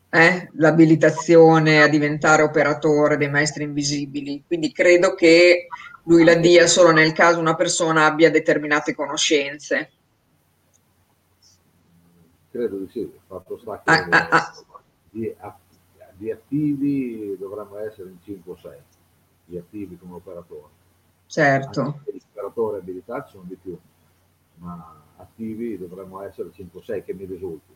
[0.09, 5.67] eh, l'abilitazione a diventare operatore dei maestri invisibili, quindi credo che
[6.05, 9.91] lui la dia solo nel caso una persona abbia determinate conoscenze.
[12.53, 14.53] Credo di sì, il fatto sta che ah, ah, ah.
[15.09, 15.35] Di,
[16.17, 18.71] di, attivi dovremmo essere in 5 o 6,
[19.45, 20.67] di attivi come operatore.
[21.25, 22.01] Certo.
[22.05, 23.75] Gli operatori abilitati sono di più,
[24.57, 27.73] ma attivi dovremmo essere 5-6 che mi risulti.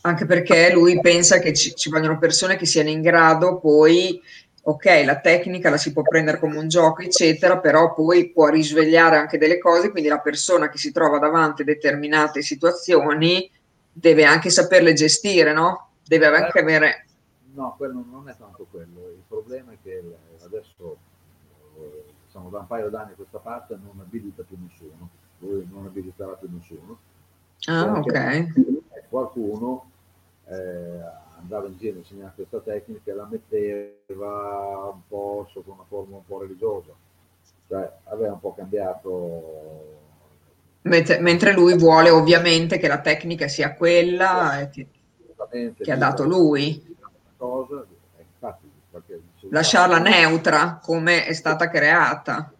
[0.00, 4.18] Anche perché lui pensa che ci, ci vogliono persone che siano in grado poi
[4.62, 9.16] ok, la tecnica la si può prendere come un gioco, eccetera, però poi può risvegliare
[9.16, 13.48] anche delle cose, quindi la persona che si trova davanti a determinate situazioni
[13.98, 15.88] deve anche saperle gestire, no?
[16.04, 17.06] Deve anche avere...
[17.54, 20.02] No, quello non è tanto quello, il problema è che
[20.44, 20.98] adesso
[22.26, 26.32] diciamo, da un paio d'anni a questa parte non abilita più nessuno, lui non abiliterà
[26.32, 26.98] più nessuno.
[27.68, 29.08] Ah, ok.
[29.08, 29.90] Qualcuno
[30.48, 31.00] eh,
[31.38, 36.16] andava in giro a insegnare questa tecnica e la metteva un po' sotto una forma
[36.16, 36.92] un po' religiosa,
[37.68, 40.04] cioè aveva un po' cambiato.
[40.86, 44.86] Mentre, lui vuole ovviamente che la tecnica sia quella che,
[45.76, 46.94] che ha dato lui.
[48.90, 49.20] Perché
[49.50, 52.52] lasciarla neutra come è stata creata.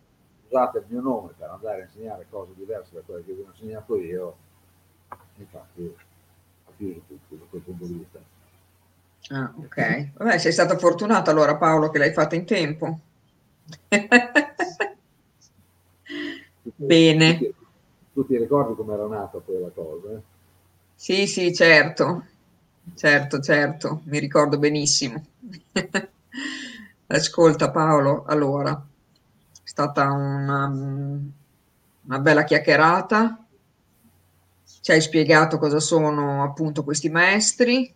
[0.48, 3.46] Usate il mio nome per andare a insegnare cose diverse da quelle che vi ho
[3.52, 4.36] insegnato io,
[5.36, 5.94] infatti
[6.64, 8.18] ho chiuso tutto da quel punto di vista.
[9.34, 10.08] Ah, ok.
[10.14, 12.98] Vabbè, sei stato fortunato allora Paolo che l'hai fatta in tempo.
[16.76, 17.54] Bene.
[18.16, 20.12] Tu, ti ricordi come era nata quella cosa?
[20.12, 20.20] Eh?
[20.94, 22.24] Sì, sì, certo,
[22.94, 25.22] certo, certo, mi ricordo benissimo.
[27.08, 33.44] Ascolta Paolo, allora, è stata una, una bella chiacchierata,
[34.80, 37.94] ci hai spiegato cosa sono appunto questi maestri,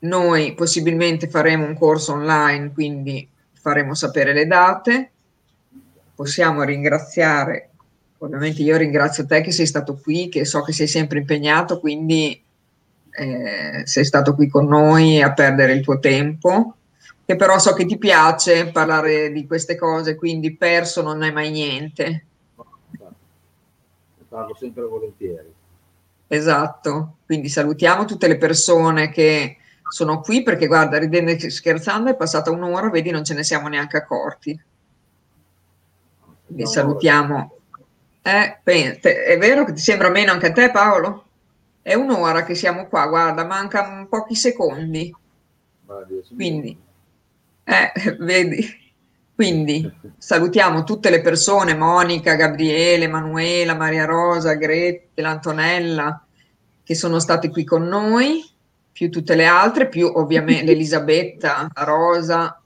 [0.00, 5.10] noi possibilmente faremo un corso online, quindi faremo sapere le date,
[6.14, 7.70] possiamo ringraziare,
[8.18, 12.42] ovviamente io ringrazio te che sei stato qui, che so che sei sempre impegnato, quindi
[13.10, 16.76] eh, sei stato qui con noi a perdere il tuo tempo
[17.26, 21.50] che però so che ti piace parlare di queste cose, quindi perso non è mai
[21.50, 22.24] niente.
[24.28, 25.52] Parlo sempre volentieri.
[26.28, 29.56] Esatto, quindi salutiamo tutte le persone che
[29.88, 33.66] sono qui perché guarda, ridendo e scherzando è passata un'ora, vedi non ce ne siamo
[33.66, 34.60] neanche accorti.
[36.46, 37.55] Quindi salutiamo.
[38.26, 41.26] Eh, è vero che ti sembra meno anche a te Paolo?
[41.80, 45.14] È un'ora che siamo qua, guarda, mancano pochi secondi.
[46.34, 46.76] Quindi
[47.62, 48.84] eh, vedi?
[49.32, 56.24] Quindi salutiamo tutte le persone, Monica, Gabriele, Manuela, Maria Rosa, Grete, l'Antonella,
[56.82, 58.44] che sono state qui con noi,
[58.90, 62.60] più tutte le altre, più ovviamente Elisabetta, Rosa.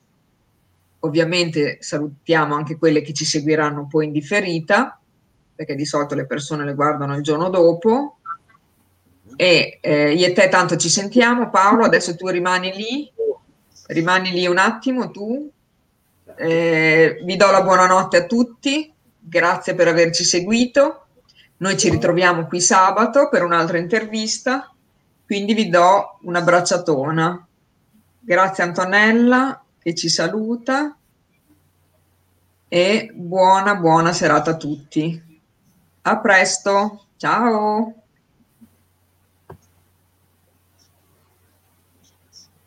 [1.00, 4.99] Ovviamente salutiamo anche quelle che ci seguiranno poi in differita,
[5.61, 8.20] perché di solito le persone le guardano il giorno dopo.
[9.36, 13.12] E eh, io e te tanto ci sentiamo, Paolo, adesso tu rimani lì
[13.88, 15.50] Rimani lì un attimo tu?
[16.36, 21.04] eh, vi do la buonanotte a tutti, grazie per averci seguito.
[21.58, 24.72] Noi ci ritroviamo qui sabato per un'altra intervista,
[25.26, 27.46] quindi vi do una bracciatona.
[28.18, 30.96] Grazie Antonella che ci saluta
[32.66, 35.30] e buona buona serata a tutti.
[36.05, 37.99] A presto, ciao!